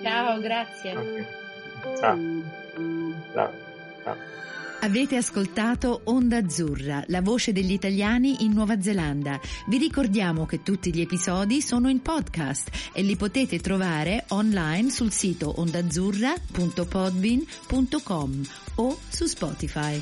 Ciao, 0.02 0.40
grazie. 0.40 1.28
Ciao. 2.00 2.18
Ciao. 3.34 4.51
Avete 4.84 5.16
ascoltato 5.16 6.02
Onda 6.06 6.38
Azzurra, 6.38 7.04
la 7.08 7.22
voce 7.22 7.52
degli 7.52 7.72
italiani 7.72 8.44
in 8.44 8.52
Nuova 8.52 8.82
Zelanda. 8.82 9.40
Vi 9.68 9.78
ricordiamo 9.78 10.48
che 10.48 10.64
tutti 10.64 10.92
gli 10.92 11.02
episodi 11.02 11.62
sono 11.62 11.88
in 11.88 12.02
podcast 12.02 12.90
e 12.92 13.04
li 13.04 13.16
potete 13.16 13.60
trovare 13.60 14.26
online 14.30 14.90
sul 14.90 15.12
sito 15.12 15.54
ondazzurra.podbean.com 15.60 18.44
o 18.76 18.98
su 19.08 19.28
Spotify. 19.28 20.02